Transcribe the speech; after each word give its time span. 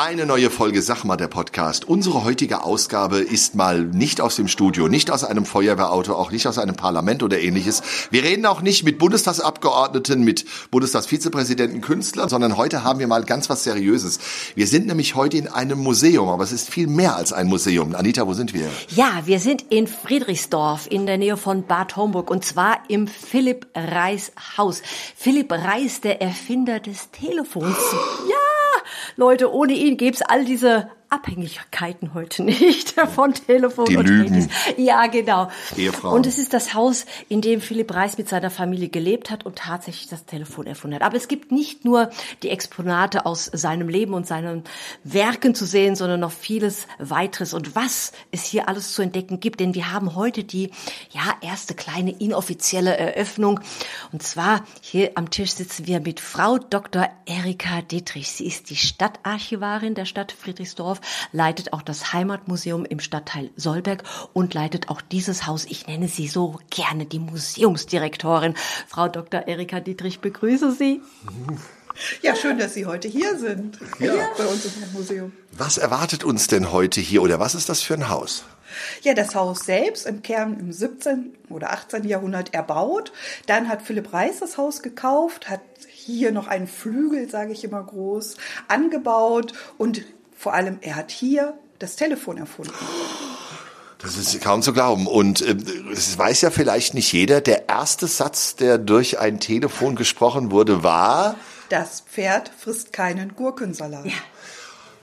Eine 0.00 0.26
neue 0.26 0.48
Folge 0.48 0.80
Sag 0.80 1.02
mal 1.02 1.16
der 1.16 1.26
Podcast. 1.26 1.88
Unsere 1.88 2.22
heutige 2.22 2.62
Ausgabe 2.62 3.18
ist 3.18 3.56
mal 3.56 3.82
nicht 3.82 4.20
aus 4.20 4.36
dem 4.36 4.46
Studio, 4.46 4.86
nicht 4.86 5.10
aus 5.10 5.24
einem 5.24 5.44
Feuerwehrauto, 5.44 6.14
auch 6.14 6.30
nicht 6.30 6.46
aus 6.46 6.56
einem 6.56 6.76
Parlament 6.76 7.24
oder 7.24 7.40
ähnliches. 7.40 7.82
Wir 8.12 8.22
reden 8.22 8.46
auch 8.46 8.60
nicht 8.60 8.84
mit 8.84 9.00
Bundestagsabgeordneten, 9.00 10.22
mit 10.22 10.44
Bundestagsvizepräsidenten, 10.70 11.80
Künstlern, 11.80 12.28
sondern 12.28 12.56
heute 12.56 12.84
haben 12.84 13.00
wir 13.00 13.08
mal 13.08 13.24
ganz 13.24 13.50
was 13.50 13.64
Seriöses. 13.64 14.20
Wir 14.54 14.68
sind 14.68 14.86
nämlich 14.86 15.16
heute 15.16 15.36
in 15.36 15.48
einem 15.48 15.80
Museum, 15.80 16.28
aber 16.28 16.44
es 16.44 16.52
ist 16.52 16.70
viel 16.70 16.86
mehr 16.86 17.16
als 17.16 17.32
ein 17.32 17.48
Museum. 17.48 17.92
Anita, 17.96 18.24
wo 18.24 18.34
sind 18.34 18.54
wir? 18.54 18.70
Ja, 18.90 19.22
wir 19.24 19.40
sind 19.40 19.64
in 19.68 19.88
Friedrichsdorf 19.88 20.86
in 20.88 21.06
der 21.06 21.18
Nähe 21.18 21.36
von 21.36 21.66
Bad 21.66 21.96
Homburg 21.96 22.30
und 22.30 22.44
zwar 22.44 22.84
im 22.86 23.08
Philipp 23.08 23.66
Reis 23.74 24.30
Haus. 24.56 24.80
Philipp 25.16 25.50
Reis, 25.50 26.00
der 26.00 26.22
Erfinder 26.22 26.78
des 26.78 27.10
Telefons. 27.10 27.76
Ja, 28.30 28.67
Leute, 29.16 29.52
ohne 29.52 29.72
ihn 29.72 29.96
gäbe 29.96 30.14
es 30.14 30.22
all 30.22 30.44
diese 30.44 30.90
Abhängigkeiten 31.10 32.14
heute 32.14 32.42
nicht 32.42 32.90
von 33.14 33.32
Telefon 33.34 33.86
Die 33.86 33.96
und 33.96 34.08
Lügen. 34.08 34.34
Handys. 34.34 34.48
Ja, 34.76 35.06
genau. 35.06 35.50
Ehefrauen. 35.76 36.14
Und 36.14 36.26
es 36.26 36.38
ist 36.38 36.52
das 36.52 36.74
Haus, 36.74 37.06
in 37.28 37.40
dem 37.40 37.60
Philipp 37.60 37.94
Reis 37.94 38.18
mit 38.18 38.28
seiner 38.28 38.50
Familie 38.50 38.88
gelebt 38.88 39.30
hat 39.30 39.46
und 39.46 39.56
tatsächlich 39.56 40.08
das 40.08 40.26
Telefon 40.26 40.66
erfunden 40.66 40.96
hat. 40.96 41.02
Aber 41.02 41.16
es 41.16 41.28
gibt 41.28 41.52
nicht 41.52 41.84
nur 41.84 42.10
die 42.42 42.50
Exponate 42.50 43.26
aus 43.26 43.46
seinem 43.46 43.88
Leben 43.88 44.14
und 44.14 44.26
seinen 44.26 44.64
Werken 45.04 45.54
zu 45.54 45.64
sehen, 45.64 45.96
sondern 45.96 46.20
noch 46.20 46.32
vieles 46.32 46.86
weiteres 46.98 47.54
und 47.54 47.74
was 47.74 48.12
es 48.30 48.44
hier 48.44 48.68
alles 48.68 48.92
zu 48.92 49.02
entdecken 49.02 49.40
gibt. 49.40 49.60
Denn 49.60 49.74
wir 49.74 49.92
haben 49.92 50.14
heute 50.14 50.44
die, 50.44 50.70
ja, 51.10 51.34
erste 51.40 51.74
kleine 51.74 52.10
inoffizielle 52.10 52.96
Eröffnung. 52.96 53.60
Und 54.12 54.22
zwar 54.22 54.64
hier 54.80 55.12
am 55.14 55.30
Tisch 55.30 55.52
sitzen 55.52 55.86
wir 55.86 56.00
mit 56.00 56.20
Frau 56.20 56.58
Dr. 56.58 57.08
Erika 57.26 57.82
Dietrich. 57.82 58.30
Sie 58.30 58.46
ist 58.46 58.70
die 58.70 58.76
Stadtarchivarin 58.76 59.94
der 59.94 60.04
Stadt 60.04 60.32
Friedrichsdorf, 60.32 60.97
leitet 61.32 61.72
auch 61.72 61.82
das 61.82 62.12
Heimatmuseum 62.12 62.84
im 62.84 63.00
Stadtteil 63.00 63.50
Solberg 63.56 64.02
und 64.32 64.54
leitet 64.54 64.88
auch 64.88 65.00
dieses 65.00 65.46
Haus. 65.46 65.64
Ich 65.66 65.86
nenne 65.86 66.08
sie 66.08 66.28
so 66.28 66.58
gerne 66.70 67.06
die 67.06 67.18
Museumsdirektorin. 67.18 68.54
Frau 68.86 69.08
Dr. 69.08 69.46
Erika 69.46 69.80
Dietrich, 69.80 70.20
begrüße 70.20 70.72
Sie. 70.72 71.00
Ja, 72.22 72.36
schön, 72.36 72.58
dass 72.58 72.74
Sie 72.74 72.86
heute 72.86 73.08
hier 73.08 73.38
sind. 73.38 73.78
Ja. 73.98 74.28
Bei 74.36 74.46
uns 74.46 74.64
im 74.64 74.92
Museum. 74.92 75.32
Was 75.52 75.78
erwartet 75.78 76.24
uns 76.24 76.46
denn 76.46 76.70
heute 76.72 77.00
hier 77.00 77.22
oder 77.22 77.40
was 77.40 77.54
ist 77.54 77.68
das 77.68 77.82
für 77.82 77.94
ein 77.94 78.08
Haus? 78.08 78.44
Ja, 79.02 79.14
das 79.14 79.34
Haus 79.34 79.60
selbst 79.60 80.06
im 80.06 80.22
Kern 80.22 80.58
im 80.60 80.72
17. 80.72 81.36
oder 81.48 81.72
18. 81.72 82.04
Jahrhundert 82.04 82.54
erbaut. 82.54 83.12
Dann 83.46 83.68
hat 83.68 83.82
Philipp 83.82 84.12
Reis 84.12 84.40
das 84.40 84.58
Haus 84.58 84.82
gekauft, 84.82 85.48
hat 85.48 85.62
hier 85.88 86.32
noch 86.32 86.46
einen 86.46 86.66
Flügel, 86.66 87.28
sage 87.28 87.52
ich 87.52 87.64
immer 87.64 87.82
groß, 87.82 88.36
angebaut 88.68 89.52
und 89.78 90.02
vor 90.38 90.54
allem 90.54 90.78
er 90.82 90.94
hat 90.94 91.10
hier 91.10 91.58
das 91.80 91.96
Telefon 91.96 92.38
erfunden. 92.38 92.72
Das 93.98 94.16
ist 94.16 94.40
kaum 94.40 94.62
zu 94.62 94.72
glauben. 94.72 95.08
Und 95.08 95.40
äh, 95.40 95.56
es 95.92 96.16
weiß 96.16 96.42
ja 96.42 96.50
vielleicht 96.50 96.94
nicht 96.94 97.12
jeder, 97.12 97.40
der 97.40 97.68
erste 97.68 98.06
Satz, 98.06 98.54
der 98.54 98.78
durch 98.78 99.18
ein 99.18 99.40
Telefon 99.40 99.96
gesprochen 99.96 100.52
wurde, 100.52 100.84
war, 100.84 101.34
Das 101.68 102.00
Pferd 102.00 102.50
frisst 102.56 102.92
keinen 102.92 103.34
Gurkensalat. 103.34 104.06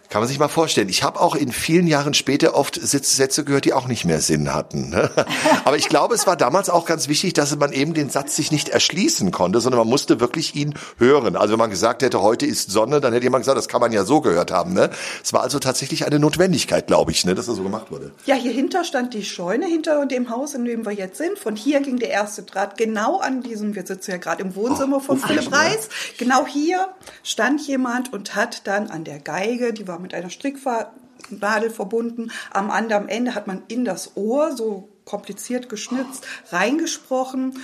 Kann 0.10 0.22
man 0.22 0.28
sich 0.28 0.40
mal 0.40 0.48
vorstellen. 0.48 0.90
Ich 0.90 1.04
habe 1.04 1.20
auch 1.20 1.36
in 1.36 1.52
vielen 1.52 1.88
Jahren 1.88 2.14
später 2.14 2.56
oft 2.56 2.80
Sätze 2.82 3.44
gehört, 3.44 3.66
die 3.66 3.74
auch 3.74 3.88
nicht 3.88 4.06
mehr 4.06 4.22
Sinn 4.22 4.54
hatten. 4.54 4.90
ne? 4.90 5.10
Aber 5.66 5.78
ich 5.78 5.90
glaube, 5.90 6.16
es 6.16 6.28
war 6.28 6.36
damals 6.38 6.70
auch 6.70 6.86
ganz 6.86 7.08
wichtig, 7.08 7.34
dass 7.34 7.56
man 7.56 7.74
eben 7.74 7.94
den 7.94 8.10
Satz 8.10 8.36
sich 8.36 8.52
nicht 8.52 8.70
erschließen 8.70 9.32
konnte, 9.32 9.60
sondern 9.62 9.80
man 9.80 9.88
musste 9.90 10.20
wirklich 10.20 10.56
ihn 10.56 10.74
hören. 10.98 11.36
Also 11.36 11.54
wenn 11.54 11.60
man 11.60 11.70
gesagt 11.70 12.02
hätte, 12.02 12.22
heute 12.22 12.46
ist 12.46 12.72
Sonne, 12.72 13.02
dann 13.02 13.14
hätte 13.14 13.24
jemand 13.26 13.44
gesagt, 13.44 13.58
das 13.58 13.68
kann 13.68 13.82
man 13.82 13.92
ja 13.92 14.04
so 14.06 14.22
gehört 14.22 14.52
haben. 14.52 14.74
Ne? 14.74 14.90
Es 15.24 15.34
war 15.34 15.42
also 15.42 15.60
tatsächlich 15.60 16.06
eine 16.06 16.20
Notwendigkeit, 16.20 16.88
glaube 16.88 17.12
ich, 17.12 17.26
ne, 17.26 17.36
dass 17.36 17.48
das 17.48 17.56
so 17.56 17.64
gemacht 17.64 17.92
wurde. 17.92 18.12
Ja, 18.26 18.36
hier 18.36 18.52
hinter 18.52 18.84
stand 18.84 19.14
die 19.14 19.24
Scheune, 19.26 19.66
hinter 19.66 20.06
dem 20.06 20.30
Haus, 20.30 20.54
in 20.54 20.66
dem 20.66 20.86
wir 20.86 20.94
jetzt 20.94 21.18
sind. 21.18 21.38
Von 21.40 21.56
hier 21.56 21.82
ging 21.82 21.98
der 21.98 22.10
erste 22.10 22.44
Draht 22.44 22.78
genau 22.78 23.18
an 23.20 23.42
diesem, 23.42 23.76
wir 23.76 23.86
sitzen 23.86 24.12
ja 24.12 24.18
gerade 24.18 24.42
im 24.44 24.56
Wohnzimmer 24.56 25.00
von 25.02 25.20
Oh, 25.24 25.28
Philipp 25.28 25.50
ne? 25.50 25.58
Reis. 25.58 25.90
Genau 26.18 26.46
hier 26.46 26.90
stand 27.24 27.66
jemand 27.68 28.14
und 28.14 28.36
hat 28.36 28.68
dann 28.68 28.90
an 28.92 29.04
der 29.04 29.20
Geige, 29.20 29.74
die 29.74 29.88
war 29.88 29.95
mit 30.00 30.14
einer 30.14 30.30
Stricknadel 30.30 31.70
verbunden, 31.70 32.32
am 32.52 32.72
anderen 32.72 33.10
Ende 33.10 33.36
hat 33.36 33.48
man 33.48 33.64
in 33.68 33.86
das 33.86 34.16
Ohr, 34.16 34.56
so 34.56 34.90
kompliziert 35.06 35.70
geschnitzt, 35.70 36.26
reingesprochen. 36.50 37.60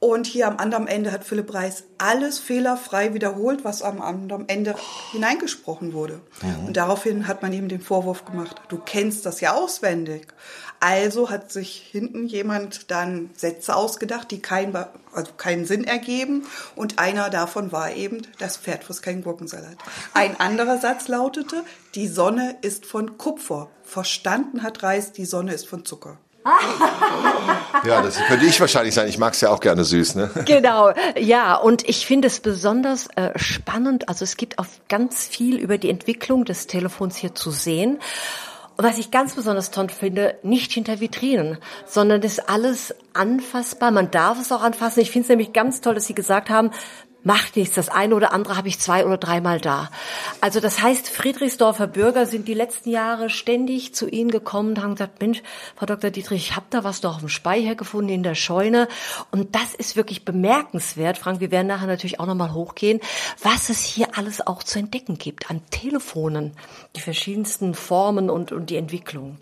Und 0.00 0.26
hier 0.26 0.48
am 0.48 0.56
anderen 0.56 0.86
Ende 0.86 1.12
hat 1.12 1.24
Philipp 1.24 1.52
Reis 1.52 1.84
alles 1.98 2.38
fehlerfrei 2.38 3.12
wiederholt, 3.14 3.64
was 3.64 3.82
am 3.82 4.00
anderen 4.00 4.48
Ende 4.48 4.74
hineingesprochen 5.12 5.92
wurde. 5.92 6.20
Und 6.66 6.76
daraufhin 6.76 7.28
hat 7.28 7.42
man 7.42 7.52
ihm 7.52 7.68
den 7.68 7.82
Vorwurf 7.82 8.24
gemacht, 8.24 8.60
du 8.68 8.78
kennst 8.78 9.26
das 9.26 9.40
ja 9.40 9.52
auswendig. 9.52 10.28
Also 10.80 11.28
hat 11.28 11.52
sich 11.52 11.86
hinten 11.90 12.26
jemand 12.26 12.90
dann 12.90 13.30
Sätze 13.36 13.76
ausgedacht, 13.76 14.30
die 14.30 14.40
kein, 14.40 14.74
also 15.12 15.32
keinen 15.36 15.66
Sinn 15.66 15.84
ergeben. 15.84 16.46
Und 16.74 16.98
einer 16.98 17.28
davon 17.28 17.70
war 17.70 17.92
eben, 17.92 18.22
das 18.38 18.56
Pferd 18.56 18.84
frisst 18.84 19.02
keinen 19.02 19.22
Gurkensalat. 19.22 19.76
Ein 20.14 20.40
anderer 20.40 20.78
Satz 20.78 21.08
lautete, 21.08 21.64
die 21.94 22.08
Sonne 22.08 22.56
ist 22.62 22.86
von 22.86 23.18
Kupfer. 23.18 23.68
Verstanden 23.84 24.62
hat 24.62 24.82
Reis, 24.82 25.12
die 25.12 25.26
Sonne 25.26 25.52
ist 25.52 25.68
von 25.68 25.84
Zucker. 25.84 26.18
Ja, 27.84 28.02
das 28.02 28.18
könnte 28.26 28.44
ich 28.44 28.60
wahrscheinlich 28.60 28.94
sein. 28.94 29.08
Ich 29.08 29.16
mag 29.16 29.32
es 29.32 29.40
ja 29.40 29.48
auch 29.48 29.60
gerne 29.60 29.84
süß. 29.84 30.16
Ne? 30.16 30.30
Genau, 30.44 30.92
ja, 31.18 31.54
und 31.54 31.88
ich 31.88 32.04
finde 32.04 32.28
es 32.28 32.40
besonders 32.40 33.08
äh, 33.16 33.30
spannend. 33.36 34.08
Also 34.08 34.24
es 34.24 34.36
gibt 34.36 34.58
auch 34.58 34.66
ganz 34.90 35.26
viel 35.26 35.56
über 35.56 35.78
die 35.78 35.88
Entwicklung 35.88 36.44
des 36.44 36.66
Telefons 36.66 37.16
hier 37.16 37.34
zu 37.34 37.50
sehen. 37.50 37.98
Und 38.80 38.86
was 38.86 38.96
ich 38.96 39.10
ganz 39.10 39.34
besonders 39.34 39.70
toll 39.70 39.90
finde, 39.90 40.38
nicht 40.42 40.72
hinter 40.72 41.00
Vitrinen, 41.00 41.58
sondern 41.84 42.22
das 42.22 42.38
ist 42.38 42.48
alles 42.48 42.94
anfassbar. 43.12 43.90
Man 43.90 44.10
darf 44.10 44.40
es 44.40 44.50
auch 44.52 44.62
anfassen. 44.62 45.00
Ich 45.00 45.10
finde 45.10 45.24
es 45.24 45.28
nämlich 45.28 45.52
ganz 45.52 45.82
toll, 45.82 45.96
dass 45.96 46.06
Sie 46.06 46.14
gesagt 46.14 46.48
haben, 46.48 46.70
macht 47.22 47.56
nichts. 47.56 47.74
Das 47.74 47.88
eine 47.88 48.14
oder 48.14 48.32
andere 48.32 48.56
habe 48.56 48.68
ich 48.68 48.78
zwei 48.78 49.04
oder 49.04 49.18
dreimal 49.18 49.60
da. 49.60 49.90
Also 50.40 50.60
das 50.60 50.82
heißt, 50.82 51.08
Friedrichsdorfer 51.08 51.86
Bürger 51.86 52.26
sind 52.26 52.48
die 52.48 52.54
letzten 52.54 52.90
Jahre 52.90 53.30
ständig 53.30 53.94
zu 53.94 54.08
Ihnen 54.08 54.30
gekommen 54.30 54.70
und 54.70 54.82
haben 54.82 54.94
gesagt, 54.94 55.20
Mensch, 55.20 55.42
Frau 55.76 55.86
Dr. 55.86 56.10
Dietrich, 56.10 56.50
ich 56.50 56.56
habe 56.56 56.66
da 56.70 56.84
was 56.84 57.00
doch 57.00 57.14
auf 57.14 57.20
dem 57.20 57.28
Speicher 57.28 57.74
gefunden 57.74 58.10
in 58.10 58.22
der 58.22 58.34
Scheune. 58.34 58.88
Und 59.30 59.54
das 59.54 59.74
ist 59.74 59.96
wirklich 59.96 60.24
bemerkenswert. 60.24 61.18
Frank, 61.18 61.40
wir 61.40 61.50
werden 61.50 61.66
nachher 61.66 61.86
natürlich 61.86 62.20
auch 62.20 62.26
nochmal 62.26 62.54
hochgehen, 62.54 63.00
was 63.42 63.68
es 63.68 63.84
hier 63.84 64.16
alles 64.16 64.46
auch 64.46 64.62
zu 64.62 64.78
entdecken 64.78 65.18
gibt 65.18 65.50
an 65.50 65.62
Telefonen, 65.70 66.52
die 66.96 67.00
verschiedensten 67.00 67.74
Formen 67.74 68.30
und, 68.30 68.52
und 68.52 68.70
die 68.70 68.76
Entwicklung. 68.76 69.38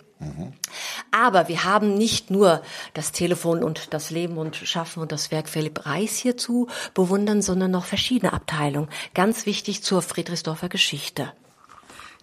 Aber 1.11 1.49
wir 1.49 1.65
haben 1.65 1.95
nicht 1.95 2.31
nur 2.31 2.63
das 2.95 3.13
Telefon 3.13 3.63
und 3.63 3.95
das 3.95 4.11
Leben 4.11 4.37
und 4.37 4.57
Schaffen 4.57 5.01
und 5.01 5.13
das 5.13 5.31
Werk 5.31 5.49
Philipp 5.49 5.87
Reis 5.87 6.17
hier 6.17 6.37
zu 6.37 6.69
bewundern, 6.95 7.43
sondern 7.43 7.71
noch 7.71 7.85
verschiedene 7.85 8.33
Abteilungen. 8.33 8.89
Ganz 9.15 9.47
wichtig 9.47 9.83
zur 9.83 10.03
Friedrichsdorfer 10.03 10.69
Geschichte. 10.69 11.33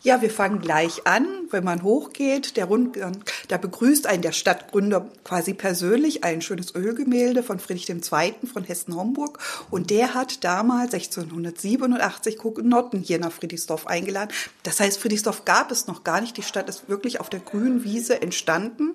Ja, 0.06 0.22
wir 0.22 0.30
fangen 0.30 0.62
gleich 0.62 1.08
an, 1.08 1.26
wenn 1.50 1.64
man 1.64 1.82
hochgeht. 1.82 2.58
Der 2.58 2.66
Rundgang, 2.66 3.24
da 3.48 3.58
begrüßt 3.58 4.06
einen 4.06 4.22
der 4.22 4.34
Stadtgründer 4.34 5.10
quasi 5.24 5.56
persönlich 5.56 6.24
ein 6.24 6.44
schönes 6.44 6.76
Ölgemälde 6.76 7.42
von 7.42 7.58
Friedrich 7.58 7.90
II. 7.90 8.36
von 8.54 8.64
Hessen-Homburg. 8.64 9.40
Und 9.72 9.90
der 9.90 10.14
hat 10.14 10.44
damals 10.44 10.94
1687 10.94 12.44
Hugenotten 12.44 13.00
hier 13.00 13.18
nach 13.18 13.32
Friedrichsdorf 13.32 13.88
eingeladen. 13.88 14.32
Das 14.62 14.80
heißt, 14.80 15.00
Friedrichsdorf 15.00 15.44
gab 15.44 15.72
es 15.72 15.88
noch 15.88 16.04
gar 16.04 16.22
nicht. 16.22 16.38
Die 16.38 16.44
Stadt 16.44 16.70
ist 16.70 16.88
wirklich 16.88 17.20
auf 17.20 17.32
der 17.32 17.40
grünen 17.40 17.84
Wiese 17.84 18.22
entstanden. 18.22 18.94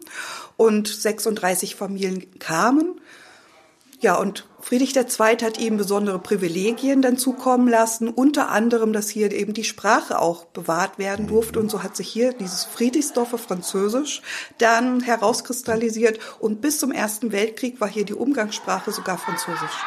Und 0.57 0.87
36 0.87 1.75
Familien 1.75 2.39
kamen. 2.39 3.01
Ja, 4.03 4.17
und 4.17 4.49
Friedrich 4.63 4.97
II. 4.97 5.37
hat 5.43 5.59
ihm 5.59 5.77
besondere 5.77 6.19
Privilegien 6.19 7.03
dann 7.03 7.19
zukommen 7.19 7.69
lassen, 7.69 8.09
unter 8.09 8.49
anderem, 8.49 8.95
dass 8.95 9.11
hier 9.11 9.31
eben 9.31 9.53
die 9.53 9.65
Sprache 9.65 10.19
auch 10.19 10.47
bewahrt 10.47 10.99
werden 10.99 11.27
durfte. 11.27 11.61
Und 11.61 11.71
so 11.71 11.83
hat 11.83 11.97
sich 11.97 12.09
hier 12.09 12.33
dieses 12.33 12.65
Friedrichsdorfer 12.65 13.37
Französisch 13.37 14.23
dann 14.57 15.01
herauskristallisiert. 15.01 16.19
Und 16.39 16.63
bis 16.63 16.79
zum 16.79 16.93
Ersten 16.93 17.31
Weltkrieg 17.31 17.79
war 17.83 17.89
hier 17.89 18.07
die 18.07 18.15
Umgangssprache 18.15 18.91
sogar 18.91 19.19
Französisch. 19.19 19.85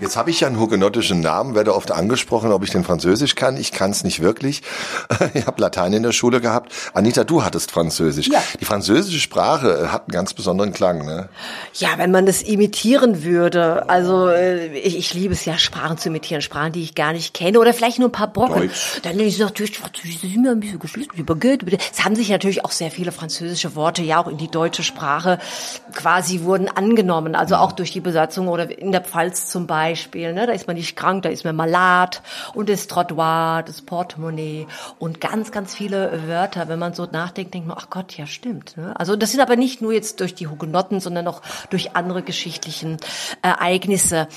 Jetzt 0.00 0.16
habe 0.16 0.30
ich 0.30 0.40
ja 0.40 0.46
einen 0.46 0.58
hugenottischen 0.58 1.20
Namen, 1.20 1.54
werde 1.54 1.74
oft 1.74 1.90
angesprochen, 1.90 2.52
ob 2.52 2.62
ich 2.62 2.70
den 2.70 2.84
Französisch 2.84 3.34
kann. 3.34 3.56
Ich 3.56 3.72
kann 3.72 3.90
es 3.90 4.04
nicht 4.04 4.20
wirklich. 4.20 4.62
Ich 5.32 5.46
habe 5.46 5.60
Latein 5.60 5.92
in 5.92 6.02
der 6.02 6.12
Schule 6.12 6.40
gehabt. 6.40 6.72
Anita, 6.92 7.24
du 7.24 7.44
hattest 7.44 7.70
Französisch. 7.70 8.28
Ja. 8.28 8.42
Die 8.58 8.64
französische 8.64 9.20
Sprache 9.20 9.92
hat 9.92 10.02
einen 10.02 10.12
ganz 10.12 10.34
besonderen 10.34 10.72
Klang, 10.72 11.04
ne? 11.06 11.28
Ja, 11.74 11.90
wenn 11.98 12.10
man 12.10 12.26
das 12.26 12.42
imitieren 12.42 13.22
würde. 13.22 13.88
Also 13.88 14.28
äh, 14.28 14.66
ich, 14.78 14.98
ich 14.98 15.14
liebe 15.14 15.34
es 15.34 15.44
ja, 15.44 15.56
Sprachen 15.56 15.98
zu 15.98 16.08
imitieren, 16.08 16.42
Sprachen, 16.42 16.72
die 16.72 16.82
ich 16.82 16.94
gar 16.94 17.12
nicht 17.12 17.32
kenne 17.32 17.60
oder 17.60 17.72
vielleicht 17.72 17.98
nur 17.98 18.08
ein 18.08 18.12
paar 18.12 18.32
Brocken. 18.32 18.62
Deutsch. 18.62 19.00
Dann 19.02 19.18
ist 19.20 19.38
natürlich 19.38 19.78
Französisch 19.78 20.24
ist 20.24 20.34
ein 20.34 20.60
bisschen 20.60 21.08
übergeht. 21.14 21.64
Es 21.92 22.04
haben 22.04 22.16
sich 22.16 22.28
natürlich 22.28 22.64
auch 22.64 22.72
sehr 22.72 22.90
viele 22.90 23.12
französische 23.12 23.74
Worte 23.76 24.02
ja 24.02 24.18
auch 24.18 24.28
in 24.28 24.38
die 24.38 24.50
deutsche 24.50 24.82
Sprache 24.82 25.38
quasi 25.94 26.40
wurden 26.42 26.68
angenommen. 26.68 27.34
Also 27.34 27.56
auch 27.56 27.72
durch 27.72 27.92
die 27.92 28.00
Besatzung 28.00 28.48
oder 28.48 28.78
in 28.78 28.92
der 28.92 28.99
Pfalz 29.00 29.46
zum 29.48 29.66
Beispiel. 29.66 30.32
Ne? 30.32 30.46
Da 30.46 30.52
ist 30.52 30.66
man 30.66 30.76
nicht 30.76 30.96
krank, 30.96 31.22
da 31.22 31.28
ist 31.28 31.44
man 31.44 31.56
malat 31.56 32.22
und 32.54 32.68
das 32.68 32.86
Trottoir, 32.86 33.62
das 33.64 33.82
Portemonnaie 33.82 34.66
und 34.98 35.20
ganz, 35.20 35.52
ganz 35.52 35.74
viele 35.74 36.26
Wörter. 36.26 36.68
Wenn 36.68 36.78
man 36.78 36.94
so 36.94 37.06
nachdenkt, 37.10 37.54
denkt 37.54 37.68
man, 37.68 37.76
ach 37.80 37.90
Gott, 37.90 38.16
ja 38.16 38.26
stimmt. 38.26 38.76
Ne? 38.76 38.94
Also 38.98 39.16
das 39.16 39.30
sind 39.30 39.40
aber 39.40 39.56
nicht 39.56 39.80
nur 39.82 39.92
jetzt 39.92 40.20
durch 40.20 40.34
die 40.34 40.46
Hugenotten, 40.46 41.00
sondern 41.00 41.26
auch 41.26 41.42
durch 41.70 41.96
andere 41.96 42.22
geschichtlichen 42.22 42.98
Ereignisse. 43.42 44.28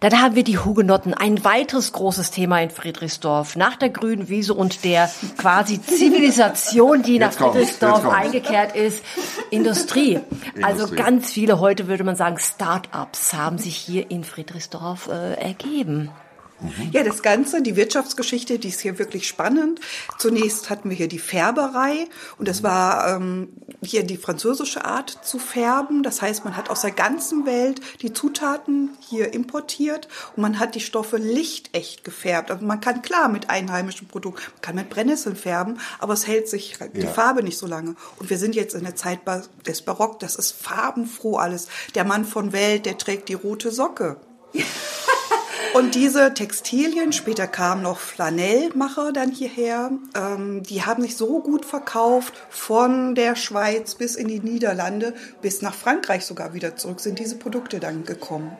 Dann 0.00 0.20
haben 0.20 0.34
wir 0.34 0.44
die 0.44 0.58
Hugenotten, 0.58 1.14
ein 1.14 1.44
weiteres 1.44 1.92
großes 1.92 2.30
Thema 2.30 2.60
in 2.60 2.70
Friedrichsdorf. 2.70 3.56
Nach 3.56 3.76
der 3.76 3.90
grünen 3.90 4.28
Wiese 4.28 4.54
und 4.54 4.84
der 4.84 5.10
quasi 5.36 5.80
Zivilisation, 5.80 7.02
die 7.02 7.18
nach 7.18 7.30
Jetzt 7.30 7.38
kommt's, 7.38 7.56
Friedrichsdorf 7.56 8.06
eingekehrt 8.06 8.76
ist, 8.76 9.02
Industrie. 9.50 10.20
Also 10.62 10.84
Industrie. 10.84 10.96
ganz 10.96 11.30
viele, 11.30 11.60
heute 11.60 11.88
würde 11.88 12.04
man 12.04 12.16
sagen, 12.16 12.38
Start-ups 12.38 13.34
haben 13.34 13.58
sich 13.58 13.76
hier 13.76 14.10
in 14.12 14.24
Friedrichsdorf 14.24 15.08
äh, 15.08 15.34
ergeben. 15.34 16.10
Ja, 16.92 17.02
das 17.02 17.22
Ganze, 17.22 17.62
die 17.62 17.76
Wirtschaftsgeschichte, 17.76 18.58
die 18.58 18.68
ist 18.68 18.80
hier 18.80 18.98
wirklich 18.98 19.26
spannend. 19.28 19.80
Zunächst 20.18 20.70
hatten 20.70 20.90
wir 20.90 20.96
hier 20.96 21.08
die 21.08 21.18
Färberei 21.18 22.06
und 22.38 22.48
das 22.48 22.62
war 22.62 23.16
ähm, 23.16 23.48
hier 23.82 24.04
die 24.04 24.16
französische 24.16 24.84
Art 24.84 25.18
zu 25.22 25.38
färben. 25.38 26.02
Das 26.02 26.22
heißt, 26.22 26.44
man 26.44 26.56
hat 26.56 26.70
aus 26.70 26.82
der 26.82 26.90
ganzen 26.92 27.46
Welt 27.46 27.80
die 28.02 28.12
Zutaten 28.12 28.90
hier 29.08 29.32
importiert 29.32 30.08
und 30.36 30.42
man 30.42 30.58
hat 30.58 30.74
die 30.74 30.80
Stoffe 30.80 31.16
lichtecht 31.16 32.04
gefärbt. 32.04 32.50
Also 32.50 32.64
man 32.64 32.80
kann 32.80 33.02
klar 33.02 33.28
mit 33.28 33.50
einheimischen 33.50 34.08
Produkten, 34.08 34.42
man 34.52 34.60
kann 34.60 34.74
mit 34.76 34.90
Brennnesseln 34.90 35.36
färben, 35.36 35.78
aber 35.98 36.14
es 36.14 36.26
hält 36.26 36.48
sich 36.48 36.78
die 36.94 37.02
Ja. 37.02 37.10
Farbe 37.10 37.42
nicht 37.42 37.58
so 37.58 37.66
lange. 37.66 37.96
Und 38.18 38.30
wir 38.30 38.38
sind 38.38 38.54
jetzt 38.54 38.74
in 38.74 38.84
der 38.84 38.96
Zeit 38.96 39.20
des 39.66 39.82
Barock, 39.82 40.20
das 40.20 40.36
ist 40.36 40.52
farbenfroh 40.52 41.36
alles. 41.36 41.68
Der 41.94 42.04
Mann 42.04 42.24
von 42.24 42.52
Welt, 42.52 42.86
der 42.86 42.98
trägt 42.98 43.28
die 43.28 43.34
rote 43.34 43.70
Socke. 43.70 44.16
Und 45.74 45.94
diese 45.94 46.34
Textilien, 46.34 47.14
später 47.14 47.46
kamen 47.46 47.82
noch 47.82 47.98
Flanellmacher 47.98 49.10
dann 49.10 49.30
hierher, 49.30 49.90
ähm, 50.14 50.62
die 50.62 50.82
haben 50.82 51.02
sich 51.02 51.16
so 51.16 51.40
gut 51.40 51.64
verkauft, 51.64 52.34
von 52.50 53.14
der 53.14 53.36
Schweiz 53.36 53.94
bis 53.94 54.14
in 54.16 54.28
die 54.28 54.40
Niederlande, 54.40 55.14
bis 55.40 55.62
nach 55.62 55.74
Frankreich 55.74 56.26
sogar 56.26 56.52
wieder 56.52 56.76
zurück 56.76 57.00
sind 57.00 57.18
diese 57.18 57.36
Produkte 57.36 57.80
dann 57.80 58.04
gekommen. 58.04 58.54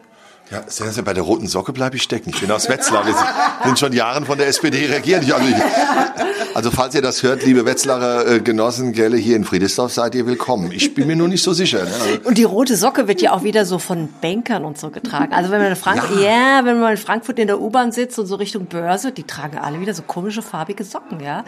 Ja, 0.51 0.63
sehr, 0.67 0.93
sehr, 0.93 1.03
bei 1.03 1.15
der 1.15 1.23
roten 1.23 1.47
Socke 1.49 1.73
bleibe 1.73 1.97
ich 1.97 2.03
stecken. 2.03 2.29
Ich 2.31 2.41
bin 2.41 2.51
aus 2.51 2.69
Wetzlar. 2.69 3.07
Wir 3.07 3.15
sind- 3.15 3.79
schon 3.79 3.93
Jahren 3.95 4.27
von 4.27 4.37
der 4.37 4.49
SPD 4.49 4.87
regiert. 4.87 5.25
Also, 5.33 5.55
also 6.55 6.71
falls 6.71 6.95
ihr 6.95 7.01
das 7.01 7.23
hört, 7.23 7.43
liebe 7.47 7.65
Wetzlarer 7.65 8.27
äh, 8.27 8.41
Genossen, 8.41 8.93
Gelle, 8.93 9.17
hier 9.17 9.37
in 9.37 9.45
Friedrichsdorf 9.45 9.93
seid 9.95 10.15
ihr 10.15 10.27
willkommen. 10.27 10.71
Ich 10.73 10.93
bin 10.95 11.07
mir 11.07 11.17
nur 11.17 11.29
nicht 11.29 11.43
so 11.43 11.55
sicher. 11.55 11.85
Ne? 11.85 11.91
Also, 11.91 12.29
Und 12.29 12.37
die 12.37 12.45
rote 12.45 12.77
Socke 12.77 13.09
wird 13.09 13.23
ja 13.23 13.33
auch 13.33 13.45
wieder 13.45 13.65
so 13.65 13.79
von 13.79 14.11
Bankern 14.21 14.67
und 14.67 14.79
so 14.79 14.91
getragen. 14.91 15.33
Also 15.33 15.51
wenn 15.51 15.61
man 15.63 15.71
in 15.71 15.77
Frankfurt, 15.77 16.21
Ja. 16.21 16.59
ja. 16.59 16.65
wenn 16.67 16.79
man 16.81 16.91
in 16.93 16.97
Frankfurt 16.99 17.39
in 17.39 17.47
der 17.47 17.59
U-Bahn 17.59 17.91
sitzt 17.93 18.19
und 18.19 18.27
so 18.27 18.35
Richtung 18.35 18.67
Börse, 18.67 19.11
die 19.13 19.23
tragen 19.23 19.57
alle 19.57 19.81
wieder 19.81 19.95
so 19.95 20.03
komische 20.03 20.43
farbige 20.43 20.85
Socken, 20.85 21.21
ja. 21.21 21.45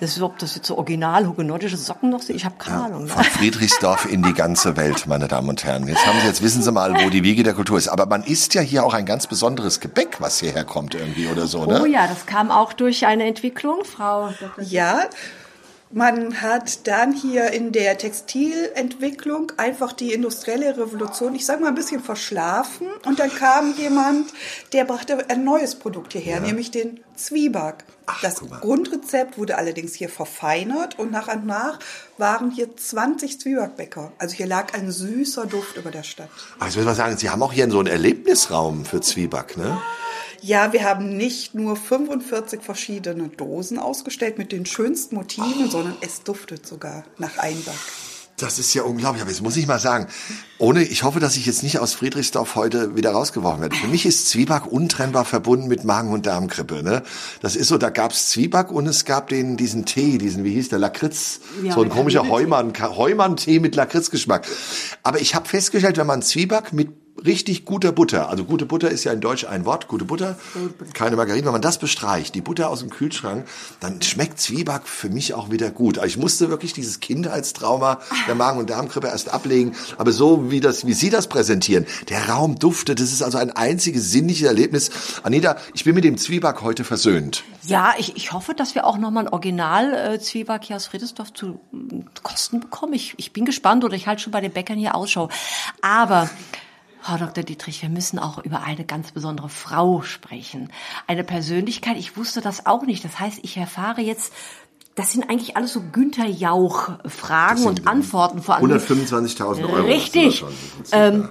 Das 0.00 0.16
ist, 0.16 0.22
ob 0.22 0.36
das 0.40 0.56
jetzt 0.56 0.66
so 0.66 0.76
original 0.78 1.28
hugenottische 1.28 1.76
Socken 1.76 2.10
noch 2.10 2.22
sind, 2.22 2.34
ich 2.34 2.44
habe 2.44 2.56
keine 2.58 2.82
Ahnung. 2.86 3.02
Ne? 3.04 3.08
von 3.10 3.22
Friedrichsdorf 3.22 4.10
in 4.10 4.24
die 4.24 4.34
ganze 4.34 4.76
Welt, 4.76 5.06
meine 5.06 5.28
Damen 5.28 5.48
und 5.48 5.62
Herren. 5.62 5.86
Jetzt 5.86 6.04
haben 6.04 6.18
Sie, 6.20 6.26
jetzt 6.26 6.42
wissen 6.42 6.62
Sie 6.62 6.72
mal, 6.72 6.92
wo 7.04 7.08
die 7.10 7.22
Wiege 7.22 7.44
der 7.44 7.54
Kultur 7.54 7.78
ist. 7.78 7.86
Aber 7.86 8.06
man 8.06 8.24
isst 8.48 8.54
ja 8.54 8.62
hier 8.62 8.86
auch 8.86 8.94
ein 8.94 9.04
ganz 9.04 9.26
besonderes 9.26 9.78
Gebäck, 9.78 10.22
was 10.22 10.40
hierher 10.40 10.64
kommt 10.64 10.94
irgendwie 10.94 11.26
oder 11.26 11.46
so, 11.46 11.66
ne? 11.66 11.82
Oh 11.82 11.84
ja, 11.84 12.06
das 12.06 12.24
kam 12.24 12.50
auch 12.50 12.72
durch 12.72 13.04
eine 13.04 13.24
Entwicklung, 13.26 13.84
Frau. 13.84 14.32
Ja, 14.62 15.02
man 15.90 16.42
hat 16.42 16.86
dann 16.86 17.12
hier 17.12 17.50
in 17.50 17.72
der 17.72 17.96
Textilentwicklung 17.96 19.52
einfach 19.56 19.92
die 19.92 20.12
industrielle 20.12 20.76
Revolution, 20.76 21.34
ich 21.34 21.46
sage 21.46 21.62
mal 21.62 21.68
ein 21.68 21.74
bisschen 21.74 22.02
verschlafen. 22.02 22.88
Und 23.06 23.18
dann 23.18 23.30
kam 23.30 23.74
jemand, 23.76 24.32
der 24.72 24.84
brachte 24.84 25.28
ein 25.30 25.44
neues 25.44 25.76
Produkt 25.76 26.12
hierher, 26.12 26.40
nämlich 26.40 26.70
den 26.70 27.00
Zwieback. 27.16 27.84
das 28.22 28.36
guck 28.36 28.50
mal. 28.50 28.60
Grundrezept 28.60 29.38
wurde 29.38 29.56
allerdings 29.56 29.94
hier 29.94 30.08
verfeinert 30.08 30.98
und 30.98 31.10
nach 31.10 31.28
und 31.28 31.46
nach 31.46 31.78
waren 32.16 32.50
hier 32.50 32.76
20 32.76 33.40
Zwiebackbäcker. 33.40 34.12
Also 34.18 34.36
hier 34.36 34.46
lag 34.46 34.74
ein 34.74 34.90
süßer 34.90 35.46
Duft 35.46 35.76
über 35.76 35.90
der 35.90 36.02
Stadt. 36.02 36.28
Aber 36.58 36.68
ich 36.68 36.76
will 36.76 36.84
mal 36.84 36.94
sagen, 36.94 37.16
Sie 37.16 37.30
haben 37.30 37.42
auch 37.42 37.52
hier 37.52 37.68
so 37.70 37.78
einen 37.78 37.88
Erlebnisraum 37.88 38.84
für 38.84 39.00
Zwieback, 39.00 39.56
ne? 39.56 39.80
Ja, 40.42 40.72
wir 40.72 40.84
haben 40.84 41.16
nicht 41.16 41.54
nur 41.54 41.76
45 41.76 42.62
verschiedene 42.62 43.28
Dosen 43.28 43.78
ausgestellt 43.78 44.38
mit 44.38 44.52
den 44.52 44.66
schönsten 44.66 45.16
Motiven, 45.16 45.70
sondern 45.70 45.96
es 46.00 46.22
duftet 46.22 46.66
sogar 46.66 47.04
nach 47.18 47.38
Einsack. 47.38 47.74
Das 48.38 48.60
ist 48.60 48.72
ja 48.72 48.82
unglaublich. 48.82 49.20
Aber 49.20 49.30
jetzt 49.30 49.42
muss 49.42 49.56
ich 49.56 49.66
mal 49.66 49.80
sagen, 49.80 50.06
ohne, 50.58 50.84
ich 50.84 51.02
hoffe, 51.02 51.18
dass 51.18 51.36
ich 51.36 51.44
jetzt 51.46 51.62
nicht 51.62 51.80
aus 51.80 51.94
Friedrichsdorf 51.94 52.54
heute 52.54 52.94
wieder 52.94 53.10
rausgeworfen 53.10 53.60
werde. 53.60 53.76
Für 53.76 53.88
mich 53.88 54.06
ist 54.06 54.28
Zwieback 54.28 54.66
untrennbar 54.66 55.24
verbunden 55.24 55.66
mit 55.66 55.84
Magen- 55.84 56.12
und 56.12 56.26
Darmgrippe. 56.26 56.82
Ne? 56.82 57.02
Das 57.42 57.56
ist 57.56 57.68
so, 57.68 57.78
da 57.78 57.90
gab's 57.90 58.30
Zwieback 58.30 58.70
und 58.70 58.86
es 58.86 59.04
gab 59.04 59.28
den, 59.28 59.56
diesen 59.56 59.84
Tee, 59.86 60.18
diesen, 60.18 60.44
wie 60.44 60.54
hieß 60.54 60.68
der, 60.68 60.78
Lakritz. 60.78 61.40
Ja, 61.64 61.72
so 61.72 61.82
ein 61.82 61.88
komischer 61.88 62.20
Vanilletee. 62.20 62.50
Heumann, 62.50 62.72
Heumann-Tee 62.96 63.58
mit 63.58 63.74
Lakritzgeschmack. 63.74 64.46
Aber 65.02 65.20
ich 65.20 65.34
habe 65.34 65.48
festgestellt, 65.48 65.96
wenn 65.96 66.06
man 66.06 66.22
Zwieback 66.22 66.72
mit 66.72 66.90
richtig 67.24 67.64
guter 67.64 67.92
Butter, 67.92 68.28
also 68.28 68.44
gute 68.44 68.66
Butter 68.66 68.90
ist 68.90 69.04
ja 69.04 69.12
in 69.12 69.20
Deutsch 69.20 69.44
ein 69.44 69.64
Wort, 69.64 69.88
gute 69.88 70.04
Butter, 70.04 70.38
keine 70.94 71.16
Margarine, 71.16 71.44
wenn 71.44 71.52
man 71.52 71.62
das 71.62 71.78
bestreicht, 71.78 72.34
die 72.34 72.40
Butter 72.40 72.70
aus 72.70 72.80
dem 72.80 72.90
Kühlschrank, 72.90 73.46
dann 73.80 74.02
schmeckt 74.02 74.40
Zwieback 74.40 74.86
für 74.86 75.08
mich 75.08 75.34
auch 75.34 75.50
wieder 75.50 75.70
gut. 75.70 75.98
Also 75.98 76.08
ich 76.08 76.16
musste 76.16 76.50
wirklich 76.50 76.72
dieses 76.72 77.00
Kindheitstrauma 77.00 78.00
der 78.26 78.34
Magen- 78.34 78.58
und 78.58 78.70
Darmgrippe 78.70 79.08
erst 79.08 79.30
ablegen, 79.32 79.74
aber 79.96 80.12
so 80.12 80.50
wie 80.50 80.60
das, 80.60 80.86
wie 80.86 80.94
Sie 80.94 81.10
das 81.10 81.28
präsentieren, 81.28 81.86
der 82.08 82.28
Raum 82.28 82.58
duftet, 82.58 83.00
das 83.00 83.12
ist 83.12 83.22
also 83.22 83.38
ein 83.38 83.50
einziges 83.50 84.10
sinnliches 84.10 84.46
Erlebnis. 84.46 84.90
Anita, 85.22 85.56
ich 85.74 85.84
bin 85.84 85.94
mit 85.94 86.04
dem 86.04 86.18
Zwieback 86.18 86.62
heute 86.62 86.84
versöhnt. 86.84 87.44
Ja, 87.66 87.94
ich, 87.98 88.16
ich 88.16 88.32
hoffe, 88.32 88.54
dass 88.54 88.74
wir 88.74 88.86
auch 88.86 88.98
nochmal 88.98 89.26
ein 89.26 89.32
Original 89.32 89.94
äh, 89.94 90.20
Zwieback 90.20 90.64
hier 90.64 90.76
aus 90.76 90.86
Friedrichsdorf 90.86 91.32
zu 91.32 91.60
kosten 92.22 92.60
bekommen. 92.60 92.94
Ich, 92.94 93.14
ich 93.16 93.32
bin 93.32 93.44
gespannt 93.44 93.84
oder 93.84 93.94
ich 93.94 94.06
halte 94.06 94.22
schon 94.22 94.32
bei 94.32 94.40
den 94.40 94.52
Bäckern 94.52 94.78
hier 94.78 94.94
Ausschau. 94.94 95.28
Aber 95.82 96.30
Frau 97.00 97.16
Dr. 97.16 97.44
Dietrich, 97.44 97.82
wir 97.82 97.88
müssen 97.88 98.18
auch 98.18 98.38
über 98.44 98.62
eine 98.62 98.84
ganz 98.84 99.12
besondere 99.12 99.48
Frau 99.48 100.02
sprechen. 100.02 100.70
Eine 101.06 101.24
Persönlichkeit, 101.24 101.96
ich 101.96 102.16
wusste 102.16 102.40
das 102.40 102.66
auch 102.66 102.82
nicht. 102.82 103.04
Das 103.04 103.18
heißt, 103.18 103.40
ich 103.42 103.56
erfahre 103.56 104.00
jetzt, 104.00 104.32
das 104.94 105.12
sind 105.12 105.30
eigentlich 105.30 105.56
alles 105.56 105.72
so 105.72 105.80
Günther 105.92 106.26
Jauch-Fragen 106.26 107.64
und 107.64 107.86
Antworten 107.86 108.42
vor 108.42 108.56
allem. 108.56 108.70
125.000 108.70 109.64
Euro. 109.64 109.86
Richtig. 109.86 110.42
im 110.42 110.48
Prinzip, 110.48 110.94
Ähm, 110.94 111.28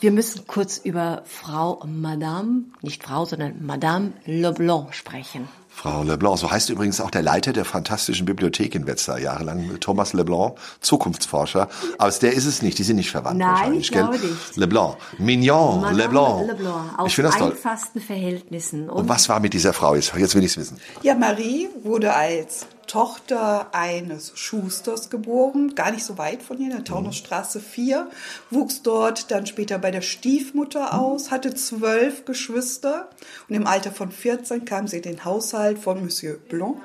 wir 0.00 0.10
müssen 0.10 0.46
kurz 0.46 0.78
über 0.78 1.22
Frau 1.26 1.82
Madame, 1.86 2.64
nicht 2.80 3.02
Frau, 3.02 3.26
sondern 3.26 3.64
Madame 3.64 4.14
Leblanc 4.24 4.94
sprechen. 4.94 5.48
Frau 5.80 6.02
Leblanc, 6.02 6.38
so 6.38 6.50
heißt 6.50 6.68
übrigens 6.68 7.00
auch 7.00 7.10
der 7.10 7.22
Leiter 7.22 7.54
der 7.54 7.64
Fantastischen 7.64 8.26
Bibliothek 8.26 8.74
in 8.74 8.86
Wetzlar, 8.86 9.18
jahrelang 9.18 9.80
Thomas 9.80 10.12
Leblanc, 10.12 10.58
Zukunftsforscher. 10.82 11.70
Aber 11.96 12.10
der 12.10 12.34
ist 12.34 12.44
es 12.44 12.60
nicht, 12.60 12.78
die 12.78 12.82
sind 12.82 12.96
nicht 12.96 13.10
verwandt 13.10 13.38
Nein, 13.38 13.48
wahrscheinlich, 13.48 13.86
ich 13.86 13.90
gell? 13.90 14.06
nicht. 14.10 14.56
Leblanc, 14.56 14.98
Mignon, 15.16 15.80
Madame 15.80 15.96
Leblanc. 15.96 16.46
Leblanc, 16.48 16.98
aus 16.98 17.06
ich 17.06 17.14
finde 17.14 17.30
das 17.30 17.38
toll. 17.38 17.52
einfachsten 17.52 17.98
Verhältnissen. 17.98 18.90
Und 18.90 19.08
was 19.08 19.30
war 19.30 19.40
mit 19.40 19.54
dieser 19.54 19.72
Frau? 19.72 19.94
Jetzt, 19.94 20.12
jetzt 20.18 20.34
will 20.34 20.44
ich 20.44 20.50
es 20.50 20.58
wissen. 20.58 20.78
Ja, 21.00 21.14
Marie 21.14 21.70
wurde 21.82 22.12
als 22.12 22.66
Tochter 22.90 23.72
eines 23.72 24.32
Schusters 24.34 25.10
geboren, 25.10 25.76
gar 25.76 25.92
nicht 25.92 26.02
so 26.02 26.18
weit 26.18 26.42
von 26.42 26.56
hier, 26.56 26.70
in 26.70 26.72
der 26.72 26.82
Taunusstraße 26.82 27.60
4, 27.60 28.10
wuchs 28.50 28.82
dort 28.82 29.30
dann 29.30 29.46
später 29.46 29.78
bei 29.78 29.92
der 29.92 30.00
Stiefmutter 30.00 30.98
aus, 30.98 31.30
hatte 31.30 31.54
zwölf 31.54 32.24
Geschwister 32.24 33.08
und 33.48 33.54
im 33.54 33.68
Alter 33.68 33.92
von 33.92 34.10
14 34.10 34.64
kam 34.64 34.88
sie 34.88 34.96
in 34.96 35.02
den 35.04 35.24
Haushalt 35.24 35.78
von 35.78 36.02
Monsieur 36.02 36.38
Blanc. 36.48 36.78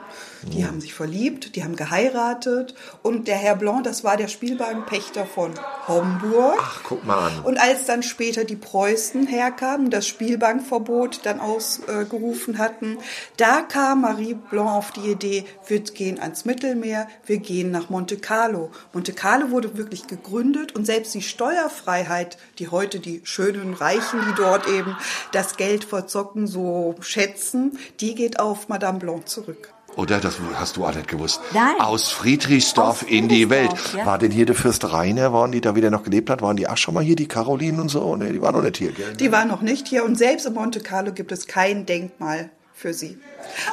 Die 0.53 0.63
haben 0.63 0.79
sich 0.79 0.93
verliebt, 0.93 1.55
die 1.55 1.63
haben 1.63 1.75
geheiratet 1.75 2.75
und 3.01 3.27
der 3.27 3.38
Herr 3.38 3.55
Blanc, 3.55 3.83
das 3.83 4.03
war 4.03 4.15
der 4.15 4.27
Spielbahnpächter 4.27 5.25
von 5.25 5.53
Homburg. 5.88 6.58
Ach, 6.60 6.82
guck 6.84 7.06
mal 7.06 7.27
an. 7.27 7.39
Und 7.44 7.60
als 7.60 7.86
dann 7.86 8.04
später 8.04 8.44
die 8.44 8.56
Preußen 8.56 9.27
herkamen, 9.27 9.89
das 9.89 10.08
Spielbankverbot 10.08 11.22
dann 11.24 11.39
ausgerufen 11.39 12.58
hatten, 12.58 12.98
da 13.38 13.62
kam 13.62 14.01
Marie 14.01 14.34
Blanc 14.34 14.70
auf 14.70 14.92
die 14.92 15.12
Idee, 15.12 15.46
wir 15.68 15.80
gehen 15.80 16.20
ans 16.20 16.46
Mittelmeer, 16.46 17.08
wir 17.25 17.38
gehen 17.38 17.72
nach 17.72 17.89
Monte 17.89 18.18
Carlo. 18.18 18.72
Monte 18.94 19.13
Carlo 19.13 19.51
wurde 19.51 19.77
wirklich 19.77 20.08
gegründet 20.08 20.75
und 20.75 20.86
selbst 20.86 21.13
die 21.13 21.22
Steuerfreiheit, 21.22 22.38
die 22.60 22.70
heute 22.70 23.00
die 23.00 23.22
schönen 23.24 23.74
Reichen, 23.74 24.20
die 24.27 24.36
dort 24.36 24.68
eben 24.68 24.98
das 25.32 25.58
Geld 25.58 25.84
verzocken, 25.84 26.48
so 26.48 26.96
schätzen, 27.01 27.77
die 28.00 28.15
geht 28.15 28.39
auf 28.39 28.70
Madame 28.70 29.00
Blanc 29.00 29.27
zurück. 29.27 29.75
Oder 29.95 30.19
das 30.19 30.35
hast 30.55 30.77
du 30.77 30.85
auch 30.85 30.93
nicht 30.93 31.07
gewusst. 31.07 31.39
Nein. 31.53 31.75
Aus 31.79 32.11
Friedrichsdorf 32.11 33.03
Aus 33.03 33.09
in 33.09 33.29
die 33.29 33.49
Welt. 33.49 33.71
Ja. 33.95 34.05
War 34.05 34.17
denn 34.17 34.31
hier 34.31 34.45
der 34.45 34.55
Fürst 34.55 34.91
Rainer, 34.91 35.31
waren 35.31 35.51
die 35.51 35.61
da 35.61 35.75
wieder 35.75 35.89
noch 35.89 36.03
gelebt 36.03 36.29
hat, 36.29 36.41
waren 36.41 36.57
die 36.57 36.67
auch 36.67 36.77
schon 36.77 36.93
mal 36.93 37.03
hier, 37.03 37.15
die 37.15 37.27
Caroline 37.27 37.81
und 37.81 37.89
so? 37.89 38.15
Nee, 38.15 38.33
die 38.33 38.41
waren 38.41 38.55
noch 38.55 38.63
nicht 38.63 38.77
hier, 38.77 38.91
gell? 38.91 39.13
Die 39.15 39.31
war 39.31 39.45
noch 39.45 39.61
nicht 39.61 39.87
hier 39.87 40.03
und 40.03 40.17
selbst 40.17 40.45
in 40.45 40.53
Monte 40.53 40.81
Carlo 40.81 41.13
gibt 41.13 41.31
es 41.31 41.47
kein 41.47 41.85
Denkmal 41.85 42.49
für 42.73 42.93
sie. 42.93 43.17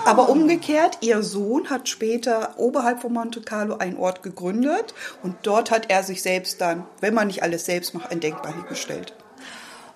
Aber 0.05 0.29
umgekehrt, 0.29 0.99
ihr 1.01 1.23
Sohn 1.23 1.71
hat 1.71 1.89
später 1.89 2.55
oberhalb 2.57 3.01
von 3.03 3.13
Monte 3.13 3.41
Carlo 3.41 3.77
einen 3.79 3.97
Ort 3.97 4.23
gegründet 4.23 4.95
und 5.23 5.35
dort 5.43 5.71
hat 5.73 5.91
er 5.91 6.05
sich 6.05 6.23
selbst 6.23 6.61
dann, 6.61 6.85
wenn 7.01 7.15
man 7.15 7.27
nicht 7.27 7.43
alles 7.43 7.65
selbst 7.65 7.95
macht, 7.95 8.13
ein 8.13 8.21
Denkmal 8.21 8.55
hingestellt. 8.55 9.15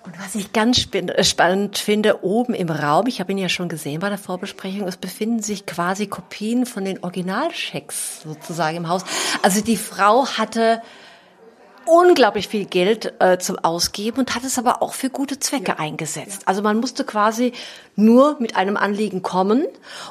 Und 0.07 0.17
was 0.19 0.35
ich 0.35 0.53
ganz 0.53 0.87
äh, 0.93 1.23
spannend 1.25 1.77
finde, 1.77 2.23
oben 2.23 2.53
im 2.53 2.69
Raum, 2.69 3.07
ich 3.07 3.19
habe 3.19 3.33
ihn 3.33 3.37
ja 3.37 3.49
schon 3.49 3.67
gesehen 3.67 3.99
bei 3.99 4.07
der 4.07 4.17
Vorbesprechung, 4.17 4.87
es 4.87 4.95
befinden 4.95 5.41
sich 5.41 5.65
quasi 5.65 6.07
Kopien 6.07 6.65
von 6.65 6.85
den 6.85 7.03
Originalschecks 7.03 8.21
sozusagen 8.21 8.77
im 8.77 8.87
Haus. 8.87 9.03
Also 9.41 9.59
die 9.59 9.75
Frau 9.75 10.25
hatte 10.25 10.81
unglaublich 11.87 12.47
viel 12.47 12.65
Geld 12.65 13.13
äh, 13.19 13.37
zum 13.39 13.57
Ausgeben 13.59 14.19
und 14.19 14.35
hat 14.35 14.43
es 14.43 14.59
aber 14.59 14.81
auch 14.81 14.93
für 14.93 15.09
gute 15.09 15.39
Zwecke 15.39 15.79
eingesetzt. 15.79 16.43
Also 16.45 16.61
man 16.61 16.79
musste 16.79 17.03
quasi 17.05 17.53
nur 17.95 18.37
mit 18.39 18.55
einem 18.55 18.77
Anliegen 18.77 19.23
kommen 19.23 19.65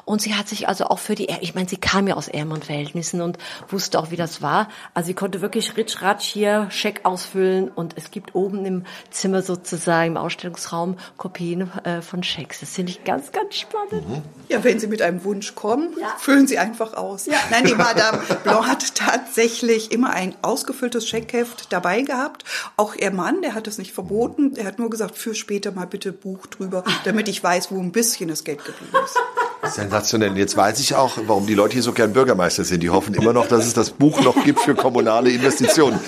und 0.05 0.21
sie 0.21 0.35
hat 0.35 0.49
sich 0.49 0.69
also 0.69 0.87
auch 0.87 0.99
für 0.99 1.15
die, 1.15 1.29
ich 1.41 1.55
meine, 1.55 1.69
sie 1.69 1.77
kam 1.77 2.09
ja 2.09 2.17
aus 2.17 2.27
ärmeren 2.27 2.63
Verhältnissen 2.63 3.21
und 3.21 3.39
wusste 3.69 4.01
auch, 4.01 4.11
wie 4.11 4.17
das 4.17 4.43
war. 4.43 4.69
Also 4.93 5.07
sie 5.09 5.15
konnte 5.15 5.41
wirklich 5.41 5.77
ritsch 5.77 6.03
ratsch 6.03 6.25
hier 6.25 6.67
Scheck 6.71 7.01
ausfüllen 7.05 7.69
und 7.69 7.97
es 7.97 8.11
gibt 8.11 8.35
oben 8.35 8.65
im 8.65 8.85
Zimmer 9.11 9.43
sozusagen 9.43 10.13
im 10.13 10.17
Ausstellungsraum 10.17 10.97
Kopien 11.17 11.71
äh, 11.85 12.03
von 12.03 12.23
Schecks. 12.23 12.61
Das 12.61 12.71
finde 12.71 12.91
ich 12.91 13.05
ganz, 13.05 13.31
ganz 13.31 13.55
spannend. 13.55 14.23
Ja, 14.49 14.65
wenn 14.65 14.81
Sie 14.81 14.89
mit 14.89 15.03
einem 15.03 15.23
Wunsch 15.25 15.55
kommen, 15.55 15.91
füllen 16.19 16.47
Sie 16.47 16.59
einfach 16.59 16.95
aus. 16.95 17.27
Nein, 17.51 17.65
die 17.67 17.75
Madame 17.75 18.19
Blanc 18.43 18.67
hat 18.67 18.95
tatsächlich 18.95 19.93
immer 19.93 20.11
ein 20.11 20.35
ausgefülltes 20.43 21.07
Scheckheft 21.09 21.66
dabei 21.69 22.03
gehabt. 22.03 22.45
Auch 22.77 22.95
ihr 22.95 23.11
Mann, 23.11 23.43
der 23.43 23.55
hat 23.55 23.67
es 23.67 23.79
nicht 23.79 23.93
verboten. 23.93 24.55
Er 24.57 24.67
hat 24.67 24.79
nur 24.79 24.91
gesagt, 24.91 25.17
für 25.17 25.35
später 25.35 25.73
mal 25.73 25.87
bitte 25.87 26.13
Buch 26.13 26.47
drüber, 26.47 26.85
damit 27.05 27.29
ich 27.29 27.43
weiß, 27.43 27.71
wo 27.71 27.81
ein 27.81 27.93
bisschen 27.93 28.29
das 28.29 28.45
Geld 28.45 28.65
geblieben 28.65 28.97
ist. 29.05 29.75
Sensationell. 29.75 30.37
Jetzt 30.39 30.57
weiß 30.57 30.79
ich 30.81 30.95
auch, 30.95 31.19
warum 31.27 31.47
die 31.47 31.55
Leute 31.55 31.75
hier 31.75 31.83
so 31.83 31.93
gern 31.93 32.13
Bürgermeister 32.13 32.65
sind. 32.65 32.83
Die 32.83 32.91
hoffen 32.91 33.15
immer 33.15 33.33
noch, 33.33 33.49
dass 33.49 33.67
es 33.67 33.75
das 33.75 33.91
Buch 33.91 34.21
noch 34.21 34.45
gibt 34.45 34.61
für 34.61 34.75
kommunale 34.75 35.31
Investitionen. 35.31 35.99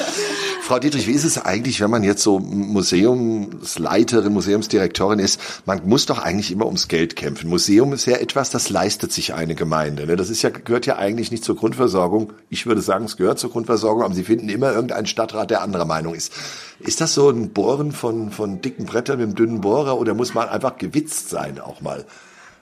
Frau 0.68 0.78
Dietrich, 0.78 1.06
wie 1.06 1.12
ist 1.12 1.24
es 1.24 1.42
eigentlich, 1.42 1.80
wenn 1.80 1.88
man 1.88 2.02
jetzt 2.02 2.22
so 2.22 2.40
Museumsleiterin, 2.40 4.34
Museumsdirektorin 4.34 5.18
ist? 5.18 5.40
Man 5.64 5.88
muss 5.88 6.04
doch 6.04 6.18
eigentlich 6.18 6.52
immer 6.52 6.66
ums 6.66 6.88
Geld 6.88 7.16
kämpfen. 7.16 7.48
Museum 7.48 7.94
ist 7.94 8.04
ja 8.04 8.18
etwas, 8.18 8.50
das 8.50 8.68
leistet 8.68 9.10
sich 9.10 9.32
eine 9.32 9.54
Gemeinde. 9.54 10.04
ne? 10.04 10.16
Das 10.16 10.28
ist 10.28 10.42
ja, 10.42 10.50
gehört 10.50 10.84
ja 10.84 10.98
eigentlich 10.98 11.30
nicht 11.30 11.42
zur 11.42 11.56
Grundversorgung. 11.56 12.34
Ich 12.50 12.66
würde 12.66 12.82
sagen, 12.82 13.06
es 13.06 13.16
gehört 13.16 13.38
zur 13.38 13.50
Grundversorgung, 13.50 14.02
aber 14.02 14.12
Sie 14.12 14.24
finden 14.24 14.50
immer 14.50 14.70
irgendeinen 14.70 15.06
Stadtrat, 15.06 15.48
der 15.50 15.62
anderer 15.62 15.86
Meinung 15.86 16.14
ist. 16.14 16.34
Ist 16.80 17.00
das 17.00 17.14
so 17.14 17.30
ein 17.30 17.48
Bohren 17.54 17.90
von, 17.90 18.30
von 18.30 18.60
dicken 18.60 18.84
Brettern 18.84 19.16
mit 19.16 19.24
einem 19.28 19.36
dünnen 19.36 19.60
Bohrer 19.62 19.98
oder 19.98 20.12
muss 20.12 20.34
man 20.34 20.50
einfach 20.50 20.76
gewitzt 20.76 21.30
sein 21.30 21.60
auch 21.60 21.80
mal? 21.80 22.04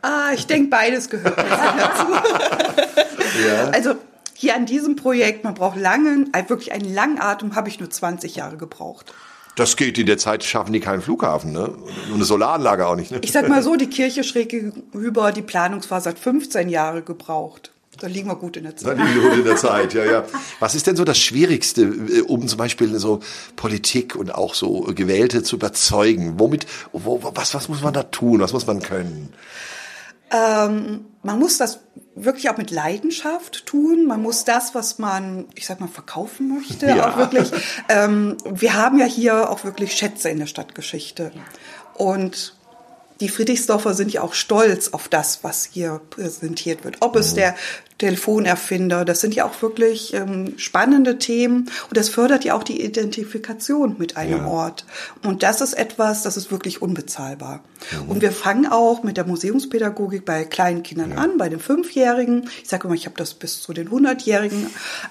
Ah, 0.03 0.31
ich 0.33 0.47
denke, 0.47 0.71
beides 0.71 1.11
gehört 1.11 1.37
dazu. 1.37 2.07
Also 3.73 3.97
hier 4.37 4.55
an 4.55 4.67
diesem 4.67 4.97
Projekt, 4.97 5.45
man 5.45 5.55
braucht 5.55 5.79
langen, 5.79 6.33
äh, 6.33 6.49
wirklich 6.49 6.73
einen 6.73 6.93
langen 6.93 7.21
Atem, 7.21 7.55
habe 7.57 7.69
ich 7.69 7.81
nur 7.81 7.91
20 7.91 8.37
Jahre 8.37 8.57
gebraucht. 8.57 9.13
Das 9.57 9.77
geht. 9.77 9.99
In 9.99 10.07
der 10.07 10.19
Zeit 10.19 10.45
schaffen 10.45 10.75
die 10.75 10.81
keinen 10.81 11.01
Flughafen, 11.01 11.53
ne? 11.53 11.69
Und 11.69 12.15
eine 12.15 12.25
Solaranlage 12.25 12.87
auch 12.87 12.95
nicht, 12.95 13.11
ne? 13.11 13.19
Ich 13.23 13.33
sag 13.33 13.49
mal 13.49 13.63
so, 13.63 13.75
die 13.77 13.89
Kirche 13.89 14.23
schräg 14.23 14.51
gegenüber, 14.51 15.33
die 15.33 15.43
Planungsphase 15.43 16.11
hat 16.11 16.19
15 16.19 16.69
Jahre 16.69 17.03
gebraucht. 17.03 17.73
Da 17.99 18.09
liegen 18.09 18.29
wir 18.29 18.37
gut 18.37 18.59
in 18.59 18.65
der 18.65 18.77
Zeit. 18.77 18.99
Dann 18.99 19.07
liegen 19.07 19.23
wir 19.23 19.31
gut 19.31 19.39
in 19.39 19.45
der 19.47 19.57
Zeit, 19.57 19.95
ja, 19.95 20.05
ja. 20.05 20.25
Was 20.61 20.75
ist 20.75 20.87
denn 20.87 20.97
so 20.97 21.05
das 21.05 21.19
Schwierigste, 21.19 21.83
äh, 21.83 22.21
um 22.21 22.47
zum 22.47 22.59
Beispiel 22.59 22.99
so 22.99 23.21
Politik 23.57 24.15
und 24.15 24.35
auch 24.35 24.53
so 24.53 24.83
Gewählte 24.95 25.43
zu 25.43 25.57
überzeugen? 25.57 26.35
Womit, 26.37 26.67
wo, 26.93 27.21
was, 27.23 27.55
was 27.55 27.71
muss 27.71 27.81
man 27.81 27.95
da 27.95 28.03
tun? 28.03 28.41
Was 28.41 28.53
muss 28.53 28.67
man 28.67 28.83
können? 28.83 29.33
Ähm, 30.31 31.07
man 31.23 31.39
muss 31.39 31.59
das 31.59 31.81
wirklich 32.15 32.49
auch 32.51 32.57
mit 32.57 32.71
Leidenschaft 32.71 33.67
tun. 33.67 34.07
Man 34.07 34.23
muss 34.23 34.45
das, 34.45 34.75
was 34.75 34.99
man, 34.99 35.47
ich 35.55 35.67
sag 35.67 35.81
mal, 35.81 35.89
verkaufen 35.89 36.49
möchte, 36.49 36.87
Ja. 36.87 37.11
auch 37.13 37.17
wirklich. 37.17 37.51
Ähm, 37.89 38.37
wir 38.49 38.75
haben 38.75 38.99
ja 38.99 39.07
hier 39.07 39.51
auch 39.51 39.65
wirklich 39.65 39.93
Schätze 39.93 40.29
in 40.31 40.39
der 40.39 40.47
Stadtgeschichte. 40.47 41.33
Und 41.95 42.55
die 43.21 43.29
Friedrichsdorfer 43.29 43.95
sind 43.95 44.13
ja 44.13 44.23
auch 44.23 44.35
stolz 44.35 44.89
auf 44.89 45.09
das, 45.09 45.43
was 45.43 45.65
hier 45.71 46.01
präsentiert 46.11 46.85
wird. 46.85 46.97
Ob 47.01 47.17
es 47.17 47.35
der 47.35 47.55
Telefonerfinder, 47.99 49.05
das 49.07 49.23
sind 49.23 49.35
ja 49.35 49.47
auch 49.47 49.63
wirklich 49.63 50.13
ähm, 50.13 50.55
spannende 50.59 51.19
Themen 51.19 51.71
und 51.89 51.97
das 51.97 52.11
fördert 52.11 52.45
ja 52.45 52.55
auch 52.55 52.63
die 52.63 52.85
Identifikation 52.85 53.97
mit 53.99 54.17
einem 54.17 54.39
Ja. 54.39 54.47
Ort. 54.47 54.85
Und 55.23 55.43
das 55.43 55.61
ist 55.63 55.73
etwas, 55.73 56.23
das 56.23 56.37
ist 56.37 56.51
wirklich 56.51 56.83
unbezahlbar. 56.83 57.61
Und 58.07 58.21
wir 58.21 58.33
fangen 58.33 58.67
auch 58.67 59.03
mit 59.03 59.17
der 59.17 59.27
Museumspädagogik 59.27 60.25
bei 60.25 60.45
kleinen 60.45 60.83
Kindern 60.83 61.13
an, 61.13 61.39
bei 61.39 61.49
den 61.49 61.61
Fünfjährigen. 61.61 62.51
Ich 62.63 62.69
sage 62.69 62.87
immer, 62.87 62.95
ich 62.95 63.07
habe 63.07 63.17
das 63.17 63.35
bis 63.35 63.63
zu 63.63 63.73
den 63.73 63.91
Hundertjährigen. 63.91 64.67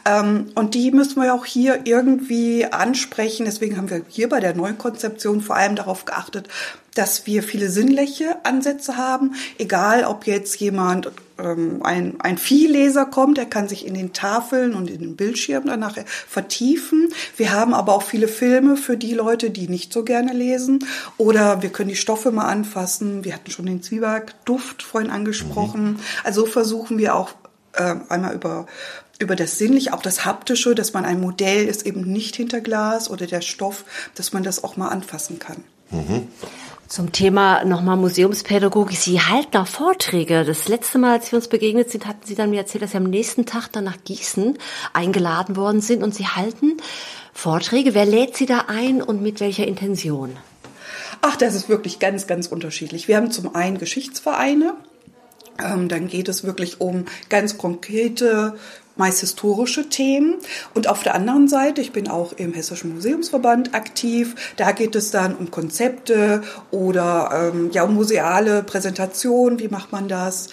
Ähm, 0.05 0.47
und 0.55 0.73
die 0.73 0.91
müssen 0.91 1.21
wir 1.21 1.33
auch 1.33 1.45
hier 1.45 1.81
irgendwie 1.85 2.65
ansprechen. 2.65 3.45
Deswegen 3.45 3.77
haben 3.77 3.89
wir 3.89 4.01
hier 4.09 4.29
bei 4.29 4.39
der 4.39 4.55
neuen 4.55 4.77
Konzeption 4.77 5.41
vor 5.41 5.55
allem 5.55 5.75
darauf 5.75 6.05
geachtet, 6.05 6.47
dass 6.95 7.25
wir 7.25 7.43
viele 7.43 7.69
sinnliche 7.69 8.43
Ansätze 8.45 8.97
haben. 8.97 9.35
Egal, 9.57 10.05
ob 10.05 10.27
jetzt 10.27 10.59
jemand 10.59 11.11
ähm, 11.37 11.81
ein, 11.83 12.15
ein 12.19 12.37
Viehleser 12.37 13.05
kommt, 13.05 13.37
der 13.37 13.45
kann 13.45 13.67
sich 13.67 13.85
in 13.85 13.93
den 13.93 14.13
Tafeln 14.13 14.73
und 14.73 14.89
in 14.89 14.99
den 14.99 15.15
Bildschirmen 15.15 15.67
dann 15.67 15.79
nachher 15.79 16.05
vertiefen. 16.05 17.09
Wir 17.37 17.53
haben 17.53 17.73
aber 17.73 17.93
auch 17.93 18.03
viele 18.03 18.27
Filme 18.27 18.77
für 18.77 18.97
die 18.97 19.13
Leute, 19.13 19.49
die 19.49 19.67
nicht 19.67 19.91
so 19.91 20.03
gerne 20.03 20.33
lesen. 20.33 20.85
Oder 21.17 21.61
wir 21.61 21.69
können 21.69 21.89
die 21.89 21.95
Stoffe 21.95 22.31
mal 22.31 22.47
anfassen. 22.47 23.23
Wir 23.23 23.33
hatten 23.33 23.51
schon 23.51 23.65
den 23.65 23.81
Zwiebackduft 23.81 24.83
vorhin 24.83 25.11
angesprochen. 25.11 25.99
Also 26.23 26.45
versuchen 26.45 26.97
wir 26.97 27.15
auch 27.15 27.31
äh, 27.73 27.95
einmal 28.09 28.33
über 28.33 28.67
über 29.17 29.37
das 29.37 29.57
Sinnliche, 29.57 29.93
auch 29.93 30.01
das 30.01 30.25
Haptische, 30.25 30.75
dass 30.75 30.91
man 30.91 31.05
ein 31.05 31.21
Modell 31.21 31.67
ist 31.67 31.85
eben 31.85 32.01
nicht 32.01 32.35
hinter 32.35 32.59
Glas 32.59 33.09
oder 33.09 33.27
der 33.27 33.39
Stoff, 33.39 33.85
dass 34.13 34.33
man 34.33 34.43
das 34.43 34.63
auch 34.63 34.75
mal 34.75 34.89
anfassen 34.89 35.39
kann. 35.39 35.63
Zum 36.87 37.11
Thema 37.11 37.65
nochmal 37.65 37.97
Museumspädagogik. 37.97 38.97
Sie 38.97 39.19
halten 39.19 39.57
auch 39.57 39.67
Vorträge. 39.67 40.45
Das 40.45 40.67
letzte 40.67 40.99
Mal, 40.99 41.13
als 41.13 41.31
wir 41.31 41.37
uns 41.37 41.47
begegnet 41.47 41.89
sind, 41.89 42.05
hatten 42.05 42.25
Sie 42.25 42.35
dann 42.35 42.51
mir 42.51 42.59
erzählt, 42.59 42.83
dass 42.83 42.91
Sie 42.91 42.97
am 42.97 43.05
nächsten 43.05 43.47
Tag 43.47 43.69
dann 43.71 43.85
nach 43.85 43.97
Gießen 44.03 44.57
eingeladen 44.93 45.55
worden 45.55 45.81
sind 45.81 46.03
und 46.03 46.13
Sie 46.13 46.27
halten 46.27 46.77
Vorträge. 47.33 47.95
Wer 47.95 48.05
lädt 48.05 48.37
Sie 48.37 48.45
da 48.45 48.65
ein 48.67 49.01
und 49.01 49.23
mit 49.23 49.39
welcher 49.39 49.67
Intention? 49.67 50.37
Ach, 51.21 51.35
das 51.35 51.55
ist 51.55 51.69
wirklich 51.69 51.97
ganz, 51.97 52.27
ganz 52.27 52.47
unterschiedlich. 52.47 53.07
Wir 53.07 53.17
haben 53.17 53.31
zum 53.31 53.55
einen 53.55 53.79
Geschichtsvereine, 53.79 54.75
ähm, 55.63 55.89
dann 55.89 56.07
geht 56.07 56.29
es 56.29 56.43
wirklich 56.43 56.81
um 56.81 57.05
ganz 57.29 57.57
konkrete, 57.57 58.57
meist 58.95 59.19
historische 59.19 59.89
Themen. 59.89 60.35
Und 60.73 60.87
auf 60.87 61.03
der 61.03 61.15
anderen 61.15 61.47
Seite, 61.47 61.81
ich 61.81 61.91
bin 61.91 62.07
auch 62.07 62.33
im 62.33 62.53
Hessischen 62.53 62.95
Museumsverband 62.95 63.73
aktiv, 63.73 64.35
da 64.57 64.71
geht 64.71 64.95
es 64.95 65.11
dann 65.11 65.35
um 65.35 65.51
Konzepte 65.51 66.41
oder 66.71 67.51
ähm, 67.53 67.71
ja 67.71 67.83
um 67.83 67.95
museale 67.95 68.63
Präsentation, 68.63 69.59
wie 69.59 69.67
macht 69.67 69.91
man 69.91 70.07
das? 70.07 70.49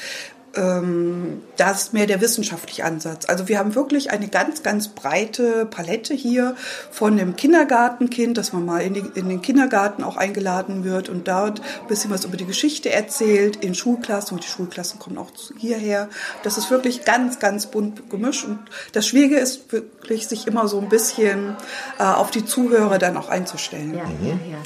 Ähm, 0.55 1.43
das 1.57 1.85
ist 1.85 1.93
mehr 1.93 2.07
der 2.07 2.21
wissenschaftliche 2.21 2.85
Ansatz. 2.85 3.27
Also 3.29 3.49
wir 3.49 3.59
haben 3.59 3.75
wirklich 3.75 4.11
eine 4.11 4.29
ganz, 4.29 4.63
ganz 4.63 4.89
breite 4.89 5.67
Palette 5.67 6.15
hier 6.15 6.55
von 6.91 7.17
dem 7.17 7.37
Kindergartenkind, 7.37 8.37
dass 8.37 8.53
man 8.53 8.65
mal 8.65 8.81
in, 8.81 8.95
die, 8.95 9.05
in 9.15 9.29
den 9.29 9.43
Kindergarten 9.43 10.03
auch 10.03 10.17
eingeladen 10.17 10.85
wird 10.85 11.09
und 11.09 11.29
dort 11.29 11.61
ein 11.61 11.87
bisschen 11.89 12.11
was 12.11 12.25
über 12.25 12.37
die 12.37 12.47
Geschichte 12.47 12.91
erzählt, 12.91 13.57
in 13.57 13.75
Schulklassen 13.75 14.37
und 14.37 14.45
die 14.45 14.49
Schulklassen 14.49 14.99
kommen 14.99 15.19
auch 15.19 15.31
hierher. 15.59 16.09
Das 16.43 16.59
ist 16.59 16.71
wirklich 16.71 17.05
ganz, 17.05 17.39
ganz 17.39 17.67
bunt 17.67 18.11
gemischt 18.11 18.45
und 18.45 18.59
das 18.93 19.07
Schwierige 19.07 19.39
ist 19.39 19.73
wirklich, 19.73 20.27
sich 20.27 20.47
immer 20.47 20.69
so 20.69 20.79
ein 20.81 20.89
bisschen 20.89 21.57
äh, 21.99 22.05
auf 22.05 22.31
die 22.31 22.45
Zuhörer 22.45 22.99
dann 22.99 23.17
auch 23.17 23.29
einzustellen. 23.29 23.95
Ja, 23.95 24.05
ja, 24.23 24.35
ja. 24.51 24.59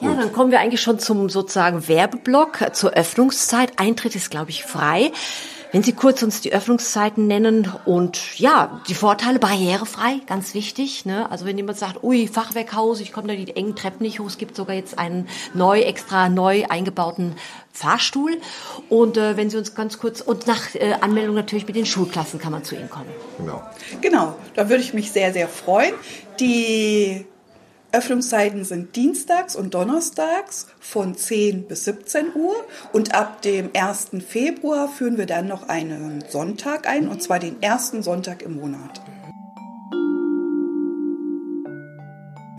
Ja, 0.00 0.14
dann 0.14 0.32
kommen 0.32 0.50
wir 0.50 0.60
eigentlich 0.60 0.82
schon 0.82 0.98
zum 0.98 1.30
sozusagen 1.30 1.88
Werbeblock, 1.88 2.74
zur 2.74 2.92
Öffnungszeit. 2.92 3.78
Eintritt 3.78 4.14
ist, 4.14 4.30
glaube 4.30 4.50
ich, 4.50 4.64
frei. 4.64 5.10
Wenn 5.72 5.82
Sie 5.82 5.92
kurz 5.92 6.22
uns 6.22 6.40
die 6.40 6.52
Öffnungszeiten 6.52 7.26
nennen 7.26 7.70
und 7.84 8.38
ja, 8.38 8.80
die 8.88 8.94
Vorteile 8.94 9.38
barrierefrei, 9.38 10.20
ganz 10.26 10.54
wichtig. 10.54 11.04
Ne? 11.04 11.30
Also 11.30 11.44
wenn 11.44 11.56
jemand 11.56 11.78
sagt, 11.78 12.02
ui, 12.04 12.28
Fachwerkhaus, 12.28 13.00
ich 13.00 13.12
komme 13.12 13.28
da 13.28 13.34
die 13.34 13.56
engen 13.56 13.74
Treppen 13.74 14.02
nicht 14.02 14.20
hoch, 14.20 14.26
es 14.26 14.38
gibt 14.38 14.54
sogar 14.54 14.76
jetzt 14.76 14.98
einen 14.98 15.28
neu, 15.54 15.80
extra 15.80 16.28
neu 16.28 16.64
eingebauten 16.68 17.34
Fahrstuhl. 17.72 18.38
Und 18.88 19.16
äh, 19.16 19.36
wenn 19.36 19.50
Sie 19.50 19.56
uns 19.56 19.74
ganz 19.74 19.98
kurz, 19.98 20.20
und 20.20 20.46
nach 20.46 20.74
äh, 20.74 20.94
Anmeldung 21.00 21.34
natürlich 21.34 21.66
mit 21.66 21.76
den 21.76 21.86
Schulklassen 21.86 22.38
kann 22.38 22.52
man 22.52 22.64
zu 22.64 22.74
Ihnen 22.74 22.88
kommen. 22.88 23.10
Genau. 23.38 23.62
Genau, 24.00 24.34
da 24.54 24.68
würde 24.68 24.82
ich 24.82 24.94
mich 24.94 25.10
sehr, 25.10 25.32
sehr 25.32 25.48
freuen. 25.48 25.94
Die 26.38 27.26
Öffnungszeiten 27.96 28.64
sind 28.64 28.94
dienstags 28.94 29.56
und 29.56 29.72
donnerstags 29.72 30.66
von 30.80 31.16
10 31.16 31.66
bis 31.66 31.84
17 31.86 32.34
Uhr 32.34 32.54
und 32.92 33.14
ab 33.14 33.40
dem 33.40 33.70
1. 33.74 34.08
Februar 34.28 34.88
führen 34.88 35.16
wir 35.16 35.24
dann 35.24 35.48
noch 35.48 35.70
einen 35.70 36.22
Sonntag 36.28 36.86
ein 36.86 37.08
und 37.08 37.22
zwar 37.22 37.38
den 37.38 37.62
ersten 37.62 38.02
Sonntag 38.02 38.42
im 38.42 38.56
Monat. 38.56 39.00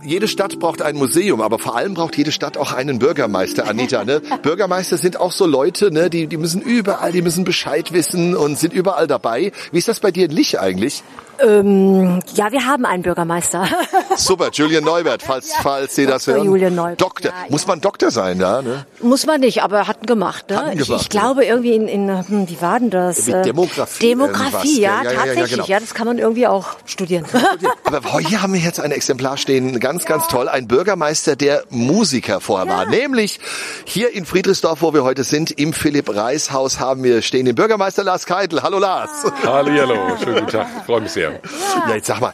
jede 0.08 0.30
Stadt 0.30 0.58
braucht 0.60 0.82
ein 0.82 0.96
Museum, 0.96 1.42
aber 1.42 1.60
vor 1.60 1.76
allem 1.76 1.94
braucht 1.94 2.16
jede 2.16 2.32
Stadt 2.32 2.58
auch 2.58 2.72
einen 2.72 2.98
Bürgermeister, 2.98 3.68
Anita. 3.68 4.06
Ne? 4.06 4.22
Bürgermeister 4.42 4.98
sind 4.98 5.20
auch 5.20 5.34
so 5.34 5.46
Leute, 5.46 5.92
ne? 5.92 6.10
die, 6.10 6.28
die 6.28 6.38
müssen 6.38 6.62
überall, 6.62 7.12
die 7.12 7.22
müssen 7.22 7.44
Bescheid 7.44 7.92
wissen 7.92 8.36
und 8.36 8.58
sind 8.58 8.74
überall 8.74 9.08
dabei. 9.08 9.52
Wie 9.72 9.78
ist 9.78 9.90
das 9.90 10.00
bei 10.00 10.12
dir 10.12 10.26
in 10.26 10.32
Lich 10.32 10.60
eigentlich? 10.60 11.04
Ähm, 11.40 12.22
ja, 12.34 12.52
wir 12.52 12.66
haben 12.66 12.86
einen 12.86 13.04
Bürgermeister. 13.04 13.68
Super, 14.18 14.50
Julian 14.52 14.84
Neubert, 14.84 15.22
falls, 15.24 15.50
ja, 15.50 15.60
falls 15.62 15.96
Sie 15.96 16.06
das 16.06 16.28
hören. 16.28 16.44
Julian 16.44 16.76
Neubert. 16.76 17.02
Doktor. 17.02 17.32
Ja, 17.32 17.46
Muss 17.50 17.68
man 17.68 17.82
Doktor 17.82 18.12
sein, 18.12 18.40
ja? 18.40 18.62
Ne? 18.62 18.86
Muss 19.02 19.26
man 19.26 19.42
nicht, 19.42 19.62
aber 19.62 19.78
er 19.78 19.88
hat 19.88 20.08
gemacht. 20.08 20.50
Ne? 20.50 20.58
Hat 20.58 20.74
ihn 20.74 20.78
gemacht, 20.80 20.90
ich, 20.90 21.02
ich 21.04 21.10
glaube 21.10 21.46
irgendwie 21.46 21.76
in, 21.76 21.88
in 21.88 22.28
hm, 22.28 22.50
wie 22.50 22.62
war 22.62 22.80
denn 22.80 22.90
das? 22.90 23.28
Mit 23.28 23.46
Demografie. 23.46 24.08
Demografie, 24.08 24.82
ja, 24.82 25.04
ja, 25.04 25.12
tatsächlich. 25.12 25.52
Genau. 25.52 25.66
Ja, 25.66 25.80
das 25.80 25.94
kann 25.94 26.08
man 26.08 26.18
irgendwie 26.18 26.48
auch 26.48 26.68
studieren. 26.86 27.26
aber 27.84 28.20
hier 28.20 28.42
haben 28.42 28.54
wir 28.54 28.60
jetzt 28.60 28.80
ein 28.80 28.92
Exemplar 28.92 29.38
stehen, 29.38 29.80
ganz, 29.80 30.06
ganz 30.06 30.28
toll. 30.28 30.50
Ein 30.50 30.68
Bürgermeister, 30.68 31.36
der 31.36 31.64
Musiker 31.70 32.42
vorher 32.42 32.68
war. 32.68 32.86
Nämlich 32.86 33.40
hier 33.86 34.14
in 34.14 34.26
Friedrichsdorf, 34.26 34.82
wo 34.82 34.94
wir 34.94 35.04
heute 35.04 35.24
sind, 35.24 35.52
im 35.52 35.74
Philipp-Reis-Haus 35.74 36.80
haben 36.80 37.04
wir 37.04 37.22
stehen 37.22 37.46
den 37.46 37.56
Bürgermeister 37.56 38.04
Lars 38.04 38.26
Keitel. 38.26 38.64
Hallo 38.64 38.80
Lars. 38.80 39.10
Hallo, 39.44 39.72
hallo. 39.72 40.18
Schönen 40.24 40.36
guten 40.40 40.52
Tag. 40.52 40.68
Freue 40.86 41.02
mich 41.02 41.12
sehr. 41.12 41.32
Ja. 41.32 41.90
ja, 41.90 41.96
jetzt 41.96 42.08
sag 42.08 42.20
mal, 42.20 42.34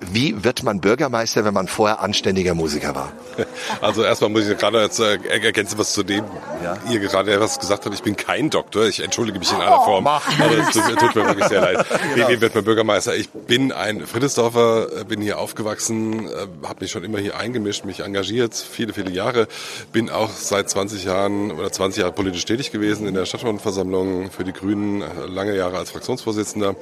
wie 0.00 0.44
wird 0.44 0.62
man 0.62 0.80
Bürgermeister, 0.80 1.44
wenn 1.44 1.52
man 1.52 1.68
vorher 1.68 2.00
anständiger 2.00 2.54
Musiker 2.54 2.94
war? 2.94 3.12
Also 3.80 4.02
erstmal 4.02 4.30
muss 4.30 4.46
ich 4.46 4.58
gerade 4.58 4.82
jetzt 4.82 5.00
äh, 5.00 5.18
ergänzen, 5.28 5.78
was 5.78 5.92
zu 5.92 6.02
dem 6.02 6.24
ja. 6.62 6.76
ihr 6.90 7.00
gerade 7.00 7.40
was 7.40 7.58
gesagt 7.58 7.84
habt. 7.84 7.94
Ich 7.94 8.02
bin 8.02 8.16
kein 8.16 8.50
Doktor. 8.50 8.86
Ich 8.86 9.00
entschuldige 9.00 9.38
mich 9.38 9.50
in 9.52 9.58
aller 9.58 9.80
oh, 9.80 9.84
Form. 9.84 10.06
Oh, 10.06 10.10
aber 10.10 10.58
es 10.58 10.70
tut, 10.70 10.82
tut, 10.98 11.14
mir 11.14 11.26
wirklich 11.26 11.46
sehr 11.46 11.60
leid. 11.60 11.86
Genau. 12.14 12.28
Wie, 12.28 12.36
wie, 12.36 12.40
wird 12.40 12.54
man 12.54 12.64
Bürgermeister? 12.64 13.14
Ich 13.14 13.30
bin 13.30 13.72
ein 13.72 14.06
Friedrichsdorfer, 14.06 15.00
äh, 15.00 15.04
bin 15.04 15.20
hier 15.20 15.38
aufgewachsen, 15.38 16.26
äh, 16.26 16.46
habe 16.66 16.80
mich 16.80 16.90
schon 16.90 17.04
immer 17.04 17.18
hier 17.18 17.36
eingemischt, 17.36 17.84
mich 17.84 18.00
engagiert, 18.00 18.54
viele, 18.54 18.92
viele 18.92 19.10
Jahre. 19.10 19.46
Bin 19.92 20.10
auch 20.10 20.30
seit 20.30 20.68
20 20.68 21.04
Jahren 21.04 21.52
oder 21.52 21.70
20 21.70 22.00
Jahre 22.00 22.12
politisch 22.12 22.44
tätig 22.44 22.72
gewesen 22.72 23.06
in 23.06 23.14
der 23.14 23.26
Stadtversammlung 23.26 24.30
für 24.30 24.44
die 24.44 24.52
Grünen, 24.52 25.04
lange 25.28 25.56
Jahre 25.56 25.78
als 25.78 25.90
Fraktionsvorsitzender. 25.90 26.72
Mhm. 26.72 26.76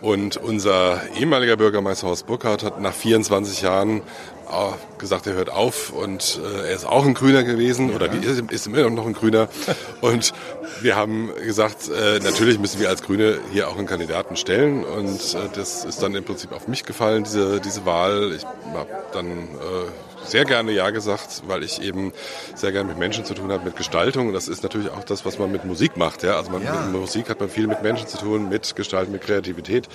Und 0.00 0.36
unser 0.36 1.00
ehemaliger 1.18 1.56
Bürgermeister 1.56 2.08
Horst 2.08 2.26
Burkhardt 2.26 2.47
Burkhardt 2.48 2.64
hat 2.64 2.80
nach 2.80 2.94
24 2.94 3.60
Jahren 3.60 4.00
gesagt, 4.98 5.26
er 5.26 5.34
hört 5.34 5.50
auf 5.50 5.90
und 5.90 6.40
äh, 6.42 6.68
er 6.68 6.74
ist 6.74 6.86
auch 6.86 7.04
ein 7.04 7.14
Grüner 7.14 7.44
gewesen 7.44 7.94
oder 7.94 8.12
ist, 8.12 8.50
ist 8.50 8.66
immer 8.66 8.88
noch 8.90 9.06
ein 9.06 9.12
Grüner. 9.12 9.48
Und 10.00 10.32
wir 10.80 10.96
haben 10.96 11.30
gesagt, 11.44 11.88
äh, 11.88 12.20
natürlich 12.20 12.58
müssen 12.58 12.80
wir 12.80 12.88
als 12.88 13.02
Grüne 13.02 13.38
hier 13.52 13.68
auch 13.68 13.76
einen 13.76 13.86
Kandidaten 13.86 14.36
stellen 14.36 14.84
und 14.84 15.34
äh, 15.34 15.48
das 15.54 15.84
ist 15.84 16.02
dann 16.02 16.14
im 16.14 16.24
Prinzip 16.24 16.52
auf 16.52 16.68
mich 16.68 16.84
gefallen, 16.84 17.24
diese, 17.24 17.60
diese 17.60 17.84
Wahl. 17.84 18.32
Ich 18.36 18.44
habe 18.44 18.88
dann 19.12 19.26
äh, 19.26 19.88
sehr 20.24 20.44
gerne 20.44 20.72
Ja 20.72 20.90
gesagt, 20.90 21.42
weil 21.46 21.62
ich 21.62 21.82
eben 21.82 22.12
sehr 22.54 22.72
gerne 22.72 22.88
mit 22.88 22.98
Menschen 22.98 23.24
zu 23.24 23.34
tun 23.34 23.50
habe, 23.50 23.64
mit 23.64 23.76
Gestaltung. 23.76 24.28
Und 24.28 24.34
das 24.34 24.48
ist 24.48 24.62
natürlich 24.62 24.90
auch 24.90 25.04
das, 25.04 25.24
was 25.24 25.38
man 25.38 25.50
mit 25.50 25.64
Musik 25.64 25.96
macht. 25.96 26.22
Ja? 26.22 26.36
Also 26.36 26.50
man, 26.50 26.62
ja. 26.62 26.74
mit 26.74 27.00
Musik 27.00 27.28
hat 27.30 27.40
man 27.40 27.48
viel 27.48 27.66
mit 27.66 27.82
Menschen 27.82 28.06
zu 28.06 28.18
tun, 28.18 28.48
mit 28.48 28.76
Gestalten, 28.76 29.12
mit 29.12 29.22
Kreativität. 29.22 29.88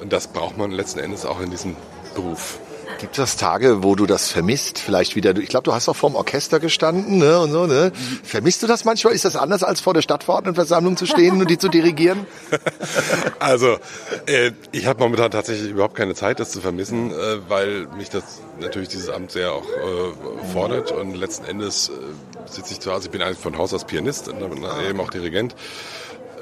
Und 0.00 0.12
das 0.12 0.28
braucht 0.28 0.58
man 0.58 0.70
letzten 0.70 0.98
Endes 0.98 1.24
auch 1.24 1.40
in 1.40 1.50
diesem 1.50 1.76
Beruf. 2.14 2.58
Gibt 2.98 3.18
es 3.18 3.36
Tage, 3.36 3.84
wo 3.84 3.94
du 3.94 4.06
das 4.06 4.30
vermisst? 4.30 4.78
Vielleicht 4.78 5.14
wieder, 5.14 5.36
ich 5.36 5.48
glaube, 5.48 5.64
du 5.64 5.72
hast 5.72 5.88
auch 5.88 5.94
vorm 5.94 6.16
Orchester 6.16 6.58
gestanden 6.58 7.18
ne, 7.18 7.38
und 7.38 7.52
so. 7.52 7.66
Ne? 7.66 7.92
Vermisst 8.24 8.62
du 8.62 8.66
das 8.66 8.84
manchmal? 8.84 9.12
Ist 9.12 9.24
das 9.24 9.36
anders, 9.36 9.62
als 9.62 9.80
vor 9.80 9.94
der 9.94 10.02
Stadtverordnetenversammlung 10.02 10.96
zu 10.96 11.06
stehen 11.06 11.40
und 11.40 11.48
die 11.50 11.58
zu 11.58 11.68
dirigieren? 11.68 12.26
Also, 13.40 13.78
äh, 14.26 14.52
ich 14.72 14.86
habe 14.86 15.00
momentan 15.00 15.30
tatsächlich 15.30 15.70
überhaupt 15.70 15.94
keine 15.94 16.14
Zeit, 16.14 16.40
das 16.40 16.50
zu 16.50 16.60
vermissen, 16.60 17.12
äh, 17.12 17.38
weil 17.48 17.86
mich 17.96 18.10
das 18.10 18.40
natürlich 18.60 18.88
dieses 18.88 19.08
Amt 19.08 19.30
sehr 19.30 19.52
auch 19.52 19.64
äh, 19.64 20.46
fordert 20.52 20.90
und 20.92 21.14
letzten 21.14 21.44
Endes 21.44 21.88
äh, 21.88 21.92
sitze 22.50 22.72
ich 22.72 22.80
zu 22.80 22.92
Hause. 22.92 23.06
Ich 23.06 23.10
bin 23.10 23.22
eigentlich 23.22 23.38
von 23.38 23.56
Haus 23.56 23.72
aus 23.72 23.84
Pianist 23.84 24.28
und 24.28 24.40
eben 24.40 25.00
auch 25.00 25.10
Dirigent 25.10 25.54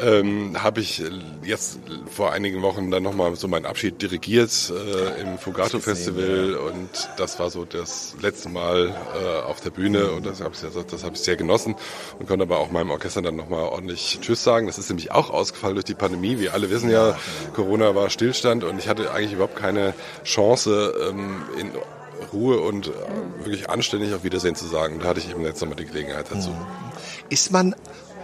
ähm, 0.01 0.63
habe 0.63 0.81
ich 0.81 1.03
jetzt 1.43 1.79
vor 2.11 2.33
einigen 2.33 2.63
Wochen 2.63 2.91
dann 2.91 3.03
nochmal 3.03 3.35
so 3.37 3.49
meinen 3.49 3.67
Abschied 3.67 4.01
dirigiert 4.03 4.51
äh, 4.71 5.21
im 5.23 5.39
Fugato 5.39 5.79
Festival 5.79 6.55
und 6.55 6.89
das 7.17 7.39
war 7.39 7.51
so 7.51 7.65
das 7.65 8.15
letzte 8.21 8.49
Mal 8.49 8.89
äh, 8.89 9.43
auf 9.43 9.61
der 9.61 9.71
Bühne 9.71 10.11
und 10.11 10.27
das 10.27 10.41
habe 10.41 10.55
ich, 10.55 10.61
das 10.61 11.05
hab 11.05 11.15
ich 11.15 11.21
sehr 11.21 11.37
genossen 11.37 11.75
und 12.19 12.27
konnte 12.27 12.43
aber 12.43 12.59
auch 12.59 12.71
meinem 12.71 12.91
Orchester 12.91 13.23
dann 13.23 13.37
nochmal 13.37 13.65
ordentlich 13.65 14.19
Tschüss 14.21 14.43
sagen. 14.43 14.67
Das 14.67 14.79
ist 14.79 14.89
nämlich 14.89 15.13
auch 15.13 15.31
ausgefallen 15.31 15.75
durch 15.75 15.85
die 15.85 15.95
Pandemie. 15.95 16.39
Wir 16.39 16.55
alle 16.55 16.71
wissen 16.71 16.91
ja, 16.91 17.19
Corona 17.55 17.95
war 17.95 18.11
Stillstand 18.11 18.65
und 18.65 18.79
ich 18.79 18.89
hatte 18.89 19.13
eigentlich 19.13 19.33
überhaupt 19.33 19.57
keine 19.57 19.95
Chance 20.25 20.95
ähm, 21.11 21.43
in 21.59 21.71
Ruhe 22.33 22.61
und 22.61 22.89
äh, 22.89 22.91
wirklich 23.39 23.69
anständig 23.71 24.15
auf 24.15 24.25
Wiedersehen 24.25 24.55
zu 24.55 24.67
sagen. 24.67 24.99
Da 25.01 25.09
hatte 25.09 25.21
ich 25.21 25.31
eben 25.31 25.43
letztes 25.43 25.69
Mal 25.69 25.75
die 25.75 25.87
Gelegenheit 25.87 26.27
dazu. 26.31 26.55
Ist 27.29 27.53
man 27.53 27.75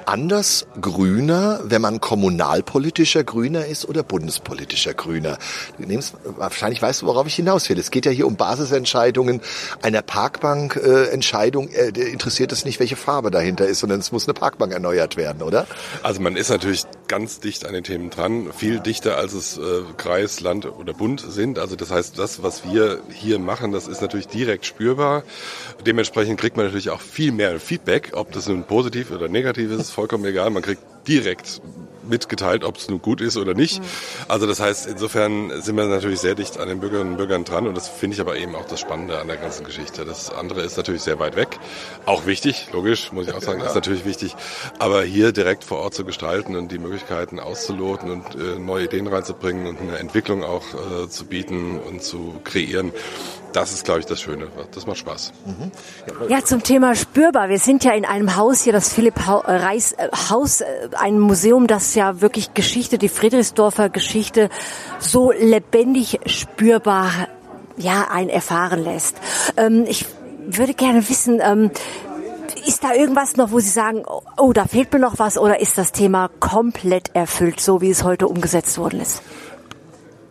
anders 0.07 0.67
Grüner, 0.81 1.61
wenn 1.65 1.83
man 1.83 2.01
kommunalpolitischer 2.01 3.25
Grüner 3.25 3.67
ist 3.67 3.89
oder 3.89 4.03
bundespolitischer 4.03 4.95
Grüner? 4.95 5.39
Du 5.79 5.87
nimmst, 5.87 6.15
wahrscheinlich 6.25 6.81
weißt 6.81 7.03
du, 7.03 7.07
worauf 7.07 7.27
ich 7.27 7.35
hinaus 7.35 7.69
will. 7.69 7.79
Es 7.79 7.91
geht 7.91 8.07
ja 8.07 8.13
hier 8.13 8.27
um 8.27 8.37
Basisentscheidungen. 8.37 9.41
Einer 9.83 10.03
Parkbank-Entscheidung 10.03 11.69
äh, 11.69 11.89
interessiert 11.89 12.53
es 12.53 12.65
nicht, 12.65 12.81
welche 12.81 12.97
Farbe 12.97 13.31
dahinter 13.31 13.67
ist, 13.67 13.81
sondern 13.81 14.01
es 14.01 14.13
muss 14.13 14.27
eine 14.27 14.35
Parkbank 14.35 14.73
erneuert 14.73 15.17
werden, 15.17 15.43
oder? 15.43 15.67
Also 16.03 16.21
man 16.21 16.37
ist 16.37 16.51
natürlich 16.51 16.85
ganz 17.13 17.41
dicht 17.41 17.67
an 17.67 17.75
den 17.75 17.85
Themen 17.85 18.09
dran, 18.09 18.55
viel 18.55 18.81
dichter 18.81 19.19
als 19.19 19.35
es 19.35 19.59
äh, 19.59 19.83
Kreis, 19.99 20.41
Land 20.41 20.65
oder 20.65 20.95
Bund 20.95 21.21
sind. 21.21 21.59
Also 21.59 21.77
das 21.77 21.91
heißt, 21.91 22.19
das, 22.19 22.43
was 22.43 22.65
wir 22.65 23.03
hier 23.13 23.39
machen, 23.39 23.71
das 23.71 23.87
ist 23.87 24.01
natürlich 24.01 24.29
direkt 24.29 24.65
spürbar. 24.65 25.23
Dementsprechend 25.85 26.41
kriegt 26.41 26.57
man 26.57 26.65
natürlich 26.65 26.89
auch 26.89 27.03
viel 27.03 27.31
mehr 27.31 27.61
Feedback, 27.61 28.13
ob 28.15 28.33
das 28.33 28.49
nun 28.49 28.65
positiv 28.65 29.11
oder 29.11 29.29
negativ 29.29 29.71
ist 29.73 29.91
vollkommen 29.91 30.25
egal. 30.25 30.49
Man 30.49 30.63
kriegt 30.63 30.81
direkt 31.07 31.61
mitgeteilt, 32.09 32.65
ob 32.65 32.77
es 32.77 32.89
nun 32.89 33.01
gut 33.01 33.21
ist 33.21 33.37
oder 33.37 33.55
nicht. 33.55 33.81
Mhm. 33.81 33.87
Also 34.29 34.47
das 34.47 34.61
heißt, 34.61 34.87
insofern 34.87 35.63
sind 35.63 35.77
wir 35.77 35.87
natürlich 35.87 36.21
sehr 36.21 36.35
dicht 36.35 36.59
an 36.59 36.69
den 36.69 36.81
Bürgerinnen 36.81 37.13
und 37.13 37.17
Bürgern 37.17 37.45
dran 37.45 37.67
und 37.67 37.77
das 37.77 37.89
finde 37.89 38.15
ich 38.15 38.21
aber 38.21 38.37
eben 38.37 38.55
auch 38.55 38.67
das 38.67 38.81
Spannende 38.81 39.19
an 39.19 39.29
der 39.29 39.37
ganzen 39.37 39.65
Geschichte. 39.65 40.05
Das 40.05 40.31
andere 40.33 40.63
ist 40.63 40.77
natürlich 40.77 41.03
sehr 41.03 41.19
weit 41.19 41.37
weg. 41.37 41.59
Auch 42.07 42.27
wichtig, 42.27 42.69
logisch, 42.73 43.13
muss 43.13 43.29
ich 43.29 43.35
auch 43.35 43.43
sagen, 43.43 43.61
ja, 43.61 43.67
ist 43.67 43.75
natürlich 43.75 44.05
wichtig. 44.05 44.35
Aber 44.79 45.03
hier 45.03 45.33
direkt 45.33 45.65
vor 45.65 45.79
Ort 45.79 45.95
zu 45.95 46.05
gestalten 46.05 46.57
und 46.57 46.73
die 46.73 46.79
Möglichkeiten 46.79 47.41
auszuloten 47.41 48.11
und 48.11 48.35
äh, 48.35 48.59
neue 48.59 48.85
Ideen 48.85 49.07
reinzubringen 49.07 49.67
und 49.67 49.81
eine 49.81 49.99
Entwicklung 49.99 50.45
auch 50.45 50.65
äh, 50.75 51.09
zu 51.09 51.27
bieten 51.27 51.79
und 51.79 52.03
zu 52.03 52.35
kreieren, 52.45 52.93
das 53.53 53.73
ist, 53.73 53.85
glaube 53.85 54.01
ich, 54.01 54.07
das 54.07 54.21
Schöne. 54.21 54.49
Das 54.75 54.87
macht 54.87 54.99
Spaß. 54.99 55.33
Mhm. 55.47 55.73
Ja, 56.29 56.45
zum 56.45 56.63
Thema 56.63 56.95
spürbar. 56.95 57.49
Wir 57.49 57.59
sind 57.59 57.85
ja 57.85 57.93
in 57.93 58.05
einem 58.05 58.37
Haus 58.37 58.63
hier, 58.63 58.73
das 58.73 58.93
Philipp 58.93 59.15
Reis 59.27 59.93
äh, 59.93 60.09
Haus, 60.31 60.61
äh, 60.61 60.67
ein 60.99 61.19
Museum, 61.19 61.67
das 61.67 61.95
ja 61.95 62.21
wirklich 62.21 62.55
Geschichte, 62.55 62.99
die 62.99 63.09
Friedrichsdorfer 63.09 63.89
Geschichte 63.89 64.49
so 64.99 65.33
lebendig 65.33 66.21
spürbar 66.27 67.11
ja, 67.77 68.09
ein 68.11 68.29
erfahren 68.29 68.83
lässt. 68.83 69.17
Ähm, 69.57 69.85
ich 69.87 70.07
würde 70.47 70.75
gerne 70.75 71.09
wissen, 71.09 71.41
ähm, 71.43 71.71
ist 72.67 72.85
da 72.85 72.95
irgendwas 72.95 73.37
noch, 73.37 73.51
wo 73.51 73.61
Sie 73.61 73.69
sagen, 73.69 74.05
oh, 74.37 74.53
da 74.53 74.67
fehlt 74.67 74.93
mir 74.93 74.99
noch 74.99 75.19
was 75.19 75.39
oder 75.39 75.61
ist 75.61 75.79
das 75.79 75.93
Thema 75.93 76.31
komplett 76.41 77.15
erfüllt, 77.15 77.61
so 77.61 77.81
wie 77.81 77.91
es 77.91 78.05
heute 78.05 78.29
umgesetzt 78.29 78.79
worden 78.79 79.01
ist? 79.01 79.23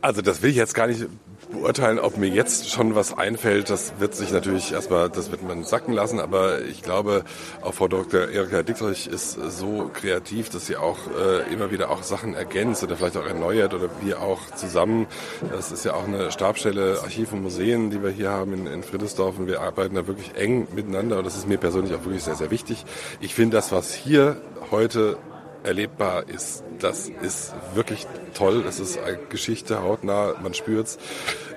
Also 0.02 0.22
das 0.22 0.42
will 0.42 0.50
ich 0.50 0.56
jetzt 0.56 0.74
gar 0.74 0.88
nicht 0.88 1.08
beurteilen, 1.52 2.00
ob 2.00 2.18
mir 2.18 2.30
jetzt 2.30 2.70
schon 2.70 2.96
was 2.96 3.18
einfällt, 3.18 3.70
das 3.70 3.94
wird 4.00 4.16
sich 4.16 4.32
natürlich 4.32 4.72
erstmal, 4.72 5.10
das 5.10 5.32
wird 5.32 5.44
man 5.44 5.64
sacken 5.64 5.94
lassen, 5.94 6.20
aber 6.20 6.62
ich 6.62 6.82
glaube, 6.82 7.24
auch 7.62 7.74
Frau 7.74 7.88
Dr. 7.88 8.30
Erika 8.30 8.64
Dietrich 8.64 9.08
ist 9.08 9.34
so 9.34 9.90
kreativ, 9.94 10.50
dass 10.50 10.66
sie 10.66 10.78
auch 10.78 10.98
äh, 11.08 11.54
immer 11.54 11.72
wieder 11.72 11.90
auch 11.90 12.04
Sachen 12.04 12.34
ergänzt 12.34 12.84
oder 12.84 12.96
vielleicht 12.96 13.18
auch 13.18 13.26
erneuert 13.26 13.74
oder 13.74 13.90
wir 14.02 14.22
auch 14.22 14.40
zusammen. 14.56 15.08
Das 15.52 15.72
ist 15.72 15.86
ja 15.86 15.94
auch 15.94 16.08
eine 16.08 16.32
Stabstelle 16.32 17.00
Archiv 17.02 17.34
und 17.34 17.44
Museen, 17.44 17.90
die 17.90 18.02
wir 18.02 18.10
hier 18.10 18.32
haben 18.32 18.54
in, 18.54 18.68
in 18.68 18.84
Friedrichsdorf 18.84 19.38
und 19.38 19.48
wir 19.48 19.62
arbeiten 19.62 19.96
da 19.96 20.08
wirklich 20.08 20.36
eng 20.36 20.68
miteinander 20.74 21.18
und 21.20 21.26
das 21.26 21.36
ist 21.36 21.48
mir 21.48 21.58
persönlich 21.58 21.94
auch 21.94 22.06
wirklich 22.06 22.24
sehr, 22.24 22.36
sehr 22.36 22.52
wichtig. 22.52 22.86
Ich 23.20 23.36
finde 23.36 23.58
das, 23.58 23.72
was 23.72 23.94
hier 23.94 24.38
heute 24.72 25.18
erlebbar 25.64 26.30
ist. 26.30 26.64
Das 26.80 27.10
ist 27.22 27.54
wirklich 27.74 28.08
toll. 28.34 28.64
Es 28.68 28.80
ist 28.80 29.00
eine 29.00 29.18
Geschichte 29.30 29.82
hautnah, 29.84 30.36
man 30.42 30.54
spürt's 30.54 30.98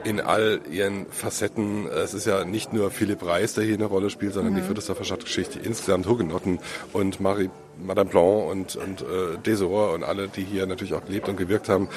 in 0.05 0.21
all 0.21 0.61
ihren 0.71 1.07
Facetten. 1.07 1.87
Es 1.87 2.15
ist 2.15 2.27
ja 2.27 2.45
nicht 2.45 2.73
nur 2.73 2.91
Philipp 2.91 3.25
Reis, 3.25 3.55
der 3.55 3.65
hier 3.65 3.75
eine 3.75 3.87
Rolle 3.87 4.11
spielt, 4.11 4.35
sondern 4.35 4.53
mhm. 4.53 4.59
die 4.59 4.63
Viertelsdorfer 4.63 5.05
Stadtgeschichte 5.05 5.59
insgesamt, 5.59 6.07
Hugenotten 6.07 6.59
und 6.93 7.21
Marie 7.21 7.51
Madame 7.83 8.11
Blanc 8.11 8.51
und, 8.51 8.77
und 8.77 9.03
äh, 9.03 9.39
Desor 9.45 9.93
und 9.93 10.05
alle, 10.05 10.29
die 10.29 10.45
hier 10.45 10.67
natürlich 10.67 10.95
auch 10.95 11.05
gelebt 11.05 11.29
und 11.29 11.37
gewirkt 11.37 11.69
haben. 11.69 11.89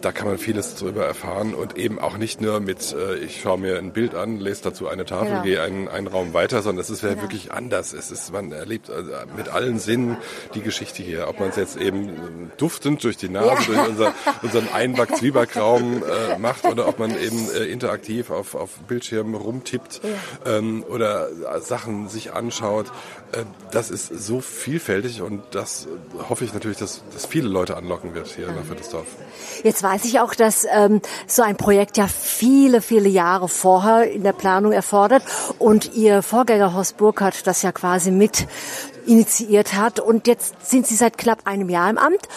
Da 0.00 0.12
kann 0.12 0.28
man 0.28 0.38
vieles 0.38 0.76
darüber 0.76 1.04
erfahren 1.04 1.54
und 1.54 1.76
eben 1.76 1.98
auch 1.98 2.16
nicht 2.16 2.40
nur 2.40 2.60
mit, 2.60 2.92
äh, 2.92 3.16
ich 3.16 3.40
schaue 3.40 3.58
mir 3.58 3.78
ein 3.78 3.92
Bild 3.92 4.14
an, 4.14 4.38
lese 4.38 4.62
dazu 4.64 4.88
eine 4.88 5.04
Tafel, 5.04 5.28
genau. 5.28 5.42
gehe 5.42 5.62
einen, 5.62 5.88
einen 5.88 6.06
Raum 6.06 6.34
weiter, 6.34 6.62
sondern 6.62 6.82
es 6.82 6.90
ist 6.90 7.02
ja 7.02 7.10
genau. 7.10 7.22
wirklich 7.22 7.52
anders. 7.52 7.92
Es 7.92 8.10
ist, 8.10 8.32
man 8.32 8.52
erlebt 8.52 8.90
also 8.90 9.10
mit 9.36 9.48
allen 9.48 9.78
Sinnen 9.78 10.16
die 10.54 10.62
Geschichte 10.62 11.02
hier. 11.02 11.28
Ob 11.28 11.40
man 11.40 11.50
es 11.50 11.56
jetzt 11.56 11.76
eben 11.76 12.50
duftend 12.56 13.02
durch 13.04 13.16
die 13.16 13.28
Nase, 13.28 13.72
ja. 13.72 13.78
durch 13.78 13.88
unser, 13.88 14.14
unseren 14.42 14.68
Einback-Zwieback-Raum 14.72 16.02
äh, 16.02 16.38
macht 16.38 16.64
oder 16.64 16.88
ob 16.88 16.98
man 16.98 17.10
eben 17.10 17.48
äh, 17.50 17.64
interaktiv 17.64 18.30
auf, 18.30 18.54
auf 18.54 18.78
Bildschirmen 18.86 19.34
rumtippt 19.34 20.00
ja. 20.02 20.58
ähm, 20.58 20.84
oder 20.88 21.28
Sachen 21.60 22.08
sich 22.08 22.32
anschaut. 22.32 22.86
Äh, 23.32 23.44
das 23.70 23.90
ist 23.90 24.08
so 24.08 24.40
vielfältig 24.40 25.07
nachhaltig 25.08 25.22
und 25.22 25.42
das 25.52 25.86
hoffe 26.28 26.44
ich 26.44 26.52
natürlich, 26.52 26.78
dass, 26.78 27.02
dass 27.12 27.26
viele 27.26 27.48
Leute 27.48 27.76
anlocken 27.76 28.14
wird 28.14 28.28
hier 28.28 28.48
nach 28.48 28.68
Wittesdorf. 28.68 29.06
Jetzt 29.62 29.82
weiß 29.82 30.04
ich 30.04 30.20
auch, 30.20 30.34
dass 30.34 30.66
ähm, 30.70 31.00
so 31.26 31.42
ein 31.42 31.56
Projekt 31.56 31.96
ja 31.96 32.06
viele, 32.06 32.80
viele 32.82 33.08
Jahre 33.08 33.48
vorher 33.48 34.10
in 34.10 34.22
der 34.22 34.32
Planung 34.32 34.72
erfordert 34.72 35.22
und 35.58 35.94
Ihr 35.94 36.22
Vorgänger 36.22 36.74
Horst 36.74 36.96
Burkhardt 36.96 37.46
das 37.46 37.62
ja 37.62 37.72
quasi 37.72 38.10
mit 38.10 38.46
initiiert 39.06 39.74
hat 39.74 40.00
und 40.00 40.26
jetzt 40.26 40.54
sind 40.68 40.86
Sie 40.86 40.94
seit 40.94 41.16
knapp 41.16 41.46
einem 41.46 41.68
Jahr 41.68 41.88
im 41.90 41.98
Amt. 41.98 42.28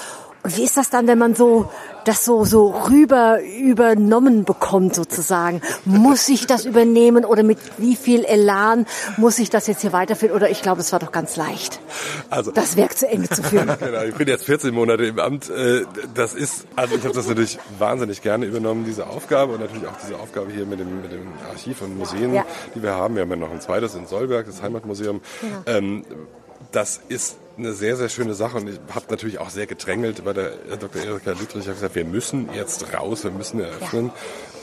Und 0.43 0.57
wie 0.57 0.63
ist 0.63 0.77
das 0.77 0.89
dann, 0.89 1.07
wenn 1.07 1.17
man 1.17 1.35
so 1.35 1.69
das 2.05 2.25
so, 2.25 2.45
so 2.45 2.69
rüber 2.89 3.39
übernommen 3.41 4.43
bekommt 4.43 4.95
sozusagen. 4.95 5.61
Muss 5.85 6.27
ich 6.29 6.47
das 6.47 6.65
übernehmen 6.65 7.25
oder 7.25 7.43
mit 7.43 7.59
wie 7.77 7.95
viel 7.95 8.23
Elan 8.25 8.85
muss 9.17 9.39
ich 9.39 9.49
das 9.49 9.67
jetzt 9.67 9.81
hier 9.81 9.93
weiterführen? 9.93 10.35
Oder 10.35 10.49
ich 10.49 10.61
glaube, 10.61 10.81
es 10.81 10.91
war 10.91 10.99
doch 10.99 11.11
ganz 11.11 11.35
leicht, 11.35 11.79
also, 12.29 12.51
das 12.51 12.75
Werk 12.77 12.97
zu 12.97 13.07
Ende 13.07 13.29
zu 13.29 13.43
führen. 13.43 13.71
genau, 13.79 14.03
ich 14.03 14.15
bin 14.15 14.27
jetzt 14.27 14.45
14 14.45 14.73
Monate 14.73 15.05
im 15.05 15.19
Amt. 15.19 15.49
Äh, 15.49 15.85
das 16.13 16.33
ist, 16.33 16.65
also 16.75 16.95
ich 16.95 17.03
habe 17.03 17.13
das 17.13 17.27
natürlich 17.27 17.59
wahnsinnig 17.77 18.21
gerne 18.21 18.45
übernommen, 18.45 18.85
diese 18.85 19.07
Aufgabe 19.07 19.53
und 19.53 19.61
natürlich 19.61 19.87
auch 19.87 19.97
diese 20.01 20.17
Aufgabe 20.17 20.51
hier 20.51 20.65
mit 20.65 20.79
dem, 20.79 21.01
mit 21.01 21.11
dem 21.11 21.27
Archiv 21.49 21.81
und 21.81 21.97
Museen, 21.97 22.33
ja. 22.33 22.45
die 22.75 22.81
wir 22.81 22.95
haben. 22.95 23.15
Wir 23.15 23.23
haben 23.23 23.29
ja 23.29 23.35
noch 23.35 23.51
ein 23.51 23.61
zweites 23.61 23.95
in 23.95 24.07
Solberg, 24.07 24.45
das 24.45 24.61
Heimatmuseum. 24.61 25.21
Ja. 25.41 25.77
Ähm, 25.77 26.03
das 26.71 27.01
ist 27.09 27.37
eine 27.57 27.73
sehr, 27.73 27.97
sehr 27.97 28.09
schöne 28.09 28.33
Sache 28.33 28.57
und 28.57 28.69
ich 28.69 28.79
habe 28.93 29.05
natürlich 29.09 29.39
auch 29.39 29.49
sehr 29.49 29.67
gedrängelt 29.67 30.23
bei 30.23 30.33
der 30.33 30.51
Dr. 30.79 31.01
Erika 31.03 31.31
Lüttrich. 31.31 31.67
hat 31.67 31.75
gesagt, 31.75 31.95
wir 31.95 32.05
müssen 32.05 32.49
jetzt 32.53 32.93
raus, 32.93 33.23
wir 33.23 33.31
müssen 33.31 33.59
eröffnen. 33.59 34.11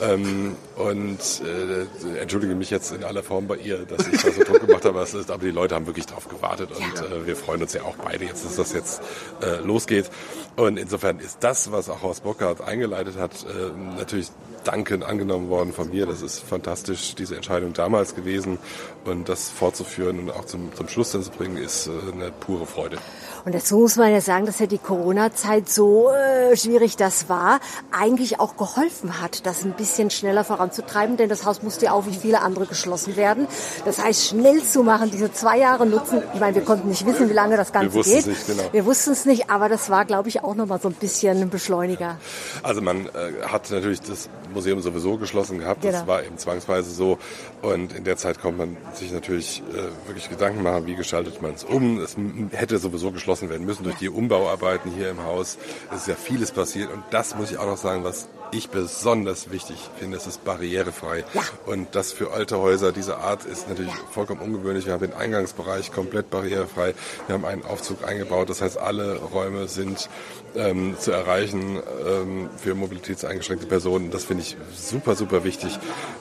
Ja. 0.01 0.13
Ähm, 0.13 0.55
und 0.75 1.19
äh, 1.43 2.19
entschuldige 2.19 2.55
mich 2.55 2.69
jetzt 2.69 2.91
in 2.93 3.03
aller 3.03 3.21
Form 3.21 3.47
bei 3.47 3.57
ihr, 3.57 3.85
dass 3.85 4.07
ich 4.07 4.21
da 4.21 4.31
so 4.31 4.43
Druck 4.43 4.65
gemacht 4.65 4.85
habe, 4.85 4.99
aber, 4.99 5.03
ist, 5.03 5.29
aber 5.29 5.43
die 5.43 5.51
Leute 5.51 5.75
haben 5.75 5.87
wirklich 5.87 6.05
darauf 6.05 6.29
gewartet 6.29 6.71
und 6.71 6.95
ja. 6.95 7.05
äh, 7.05 7.27
wir 7.27 7.35
freuen 7.35 7.61
uns 7.61 7.73
ja 7.73 7.83
auch 7.83 7.97
beide 7.97 8.25
jetzt, 8.25 8.45
dass 8.45 8.55
das 8.55 8.73
jetzt 8.73 9.01
äh, 9.41 9.57
losgeht. 9.57 10.09
Und 10.55 10.77
insofern 10.77 11.19
ist 11.19 11.37
das, 11.41 11.71
was 11.71 11.89
auch 11.89 12.01
Horst 12.01 12.23
Burkhardt 12.23 12.61
eingeleitet 12.61 13.17
hat, 13.17 13.45
äh, 13.45 13.97
natürlich 13.97 14.29
dankend 14.63 15.03
angenommen 15.03 15.49
worden 15.49 15.73
von 15.73 15.89
mir. 15.89 16.05
Das 16.05 16.21
ist 16.21 16.39
fantastisch, 16.39 17.15
diese 17.15 17.35
Entscheidung 17.35 17.73
damals 17.73 18.15
gewesen. 18.15 18.57
Und 19.05 19.29
das 19.29 19.49
fortzuführen 19.49 20.19
und 20.19 20.31
auch 20.31 20.45
zum, 20.45 20.73
zum 20.75 20.87
Schluss 20.87 21.11
dann 21.11 21.23
zu 21.23 21.31
bringen, 21.31 21.57
ist 21.57 21.87
äh, 21.87 21.91
eine 22.11 22.31
pure 22.31 22.65
Freude. 22.65 22.97
Und 23.45 23.55
dazu 23.55 23.79
muss 23.79 23.95
man 23.95 24.11
ja 24.11 24.21
sagen, 24.21 24.45
dass 24.45 24.59
ja 24.59 24.65
die 24.65 24.77
Corona-Zeit 24.77 25.69
so 25.69 26.09
äh, 26.09 26.55
schwierig 26.55 26.97
das 26.97 27.29
war, 27.29 27.59
eigentlich 27.91 28.39
auch 28.39 28.57
geholfen 28.57 29.21
hat, 29.21 29.45
das 29.45 29.63
ein 29.63 29.73
bisschen 29.73 30.09
schneller 30.09 30.43
voranzutreiben, 30.43 31.17
denn 31.17 31.29
das 31.29 31.45
Haus 31.45 31.63
musste 31.63 31.85
ja 31.85 31.93
auch 31.93 32.05
wie 32.05 32.15
viele 32.15 32.41
andere 32.41 32.65
geschlossen 32.65 33.15
werden. 33.15 33.47
Das 33.85 34.03
heißt, 34.03 34.27
schnell 34.27 34.61
zu 34.63 34.83
machen, 34.83 35.11
diese 35.11 35.31
zwei 35.31 35.57
Jahre 35.57 35.85
nutzen. 35.85 36.21
Ich 36.33 36.39
meine, 36.39 36.55
wir 36.55 36.63
konnten 36.63 36.89
nicht 36.89 37.05
wissen, 37.05 37.29
wie 37.29 37.33
lange 37.33 37.57
das 37.57 37.71
Ganze 37.71 37.95
wir 37.95 38.03
geht. 38.03 38.27
Nicht, 38.27 38.47
genau. 38.47 38.63
Wir 38.71 38.85
wussten 38.85 39.11
es 39.11 39.25
nicht, 39.25 39.49
aber 39.49 39.69
das 39.69 39.89
war, 39.89 40.05
glaube 40.05 40.29
ich, 40.29 40.43
auch 40.43 40.55
nochmal 40.55 40.81
so 40.81 40.89
ein 40.89 40.95
bisschen 40.95 41.41
ein 41.41 41.49
Beschleuniger. 41.49 42.17
Also 42.63 42.81
man 42.81 43.05
äh, 43.07 43.09
hat 43.47 43.71
natürlich 43.71 44.01
das 44.01 44.29
Museum 44.53 44.81
sowieso 44.81 45.17
geschlossen 45.17 45.59
gehabt. 45.59 45.81
Genau. 45.81 45.93
Das 45.93 46.07
war 46.07 46.23
eben 46.23 46.37
zwangsweise 46.37 46.91
so. 46.91 47.17
Und 47.61 47.93
in 47.93 48.03
der 48.03 48.17
Zeit 48.17 48.41
kommt 48.41 48.57
man 48.57 48.77
sich 48.93 49.11
natürlich 49.11 49.63
äh, 49.71 50.07
wirklich 50.07 50.29
Gedanken 50.29 50.63
machen, 50.63 50.85
wie 50.85 50.95
gestaltet 50.95 51.41
man 51.41 51.53
es 51.53 51.63
um. 51.63 51.99
Es 51.99 52.15
hätte 52.51 52.77
sowieso 52.77 53.11
geschlossen 53.11 53.28
werden 53.29 53.65
müssen 53.65 53.83
durch 53.83 53.97
die 53.97 54.09
Umbauarbeiten 54.09 54.91
hier 54.91 55.09
im 55.09 55.23
Haus. 55.23 55.57
Es 55.91 56.01
ist 56.01 56.07
ja 56.07 56.15
vieles 56.15 56.51
passiert. 56.51 56.91
Und 56.91 57.03
das 57.11 57.35
muss 57.35 57.51
ich 57.51 57.57
auch 57.57 57.67
noch 57.67 57.77
sagen, 57.77 58.03
was 58.03 58.27
ich 58.51 58.69
besonders 58.69 59.51
wichtig 59.51 59.77
finde, 59.97 60.17
es 60.17 60.27
ist 60.27 60.43
barrierefrei. 60.43 61.23
Ja. 61.33 61.41
Und 61.65 61.95
das 61.95 62.11
für 62.11 62.31
alte 62.31 62.57
Häuser 62.57 62.91
dieser 62.91 63.19
Art 63.19 63.45
ist 63.45 63.69
natürlich 63.69 63.93
ja. 63.93 63.99
vollkommen 64.11 64.41
ungewöhnlich. 64.41 64.85
Wir 64.85 64.93
haben 64.93 65.01
den 65.01 65.13
Eingangsbereich 65.13 65.91
komplett 65.91 66.29
barrierefrei. 66.29 66.93
Wir 67.27 67.33
haben 67.33 67.45
einen 67.45 67.63
Aufzug 67.63 68.07
eingebaut. 68.07 68.49
Das 68.49 68.61
heißt, 68.61 68.77
alle 68.77 69.17
Räume 69.17 69.67
sind 69.67 70.09
ähm, 70.55 70.95
zu 70.99 71.11
erreichen 71.11 71.81
ähm, 72.07 72.49
für 72.57 72.75
mobilitätseingeschränkte 72.75 73.67
Personen. 73.67 74.11
Das 74.11 74.25
finde 74.25 74.43
ich 74.43 74.57
super, 74.75 75.15
super 75.15 75.43
wichtig. 75.43 75.77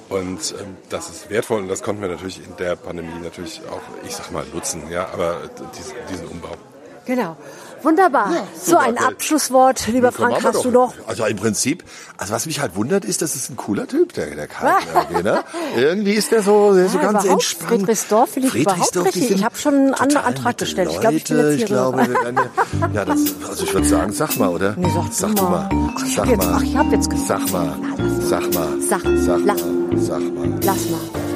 Und 0.08 0.54
ähm, 0.60 0.76
das 0.90 1.08
ist 1.10 1.30
wertvoll 1.30 1.62
und 1.62 1.68
das 1.68 1.82
konnten 1.82 2.02
wir 2.02 2.08
natürlich 2.08 2.38
in 2.44 2.56
der 2.56 2.76
Pandemie 2.76 3.20
natürlich 3.22 3.62
auch, 3.70 3.82
ich 4.06 4.14
sag 4.14 4.30
mal, 4.32 4.44
nutzen. 4.52 4.90
Ja, 4.90 5.08
aber 5.12 5.50
diesen, 5.76 5.94
diesen 6.10 6.28
Umbau. 6.28 6.56
Genau. 7.08 7.38
Wunderbar. 7.82 8.30
Ja, 8.34 8.42
so 8.60 8.76
ein 8.76 8.98
Abschlusswort, 8.98 9.86
lieber 9.86 10.12
Frank, 10.12 10.44
hast 10.44 10.62
du 10.64 10.70
noch? 10.70 10.92
Also 11.06 11.24
im 11.24 11.36
Prinzip, 11.36 11.82
also 12.18 12.34
was 12.34 12.44
mich 12.44 12.60
halt 12.60 12.76
wundert, 12.76 13.04
ist, 13.06 13.22
das 13.22 13.34
ist 13.34 13.48
ein 13.48 13.56
cooler 13.56 13.86
Typ, 13.86 14.12
der, 14.12 14.26
der 14.34 14.46
Karl. 14.46 14.74
ne? 15.22 15.42
Irgendwie 15.74 16.12
ist 16.12 16.30
der 16.32 16.42
so, 16.42 16.74
der 16.74 16.84
ja, 16.84 16.88
so 16.90 16.98
ganz 16.98 17.24
entspannt. 17.24 17.70
Friedrichsdorf 17.70 18.30
finde 18.30 18.48
ich 18.48 18.52
Friedrichsdorf, 18.52 18.90
überhaupt 18.90 19.16
richtig. 19.16 19.30
Ich 19.30 19.44
habe 19.44 19.56
schon 19.56 19.74
einen 19.74 19.94
anderen 19.94 20.24
Antrag 20.26 20.58
gestellt. 20.58 20.90
Ich 20.92 21.00
glaube, 21.00 21.16
ich 21.16 21.28
jetzt 21.28 21.28
hier 21.28 21.50
ich 21.52 21.64
glaube, 21.64 21.98
wir 22.06 22.14
werden 22.14 22.36
ja, 22.36 22.88
ja, 22.92 23.04
das, 23.06 23.20
also 23.48 23.64
ich 23.64 23.72
würde 23.72 23.88
sagen, 23.88 24.12
sag 24.12 24.36
mal, 24.36 24.48
oder? 24.48 24.74
Nee, 24.76 24.90
sag, 24.92 25.12
sag 25.12 25.36
du 25.36 25.42
mal. 25.44 25.70
Ach, 25.96 26.04
ich 26.04 26.14
sag 26.14 26.26
jetzt, 26.26 26.38
mal. 26.44 26.54
Ach, 26.58 26.62
ich 26.62 26.76
habe 26.76 26.94
jetzt 26.94 27.08
gesagt. 27.08 27.48
Sag 27.48 27.52
mal. 27.52 27.74
Sag 28.20 28.54
mal. 28.54 28.68
Sag, 28.86 29.00
sag 29.24 29.46
mal. 29.46 29.56
Sag 29.96 30.20
mal. 30.20 30.58
Lass 30.62 30.90
mal. 30.90 31.27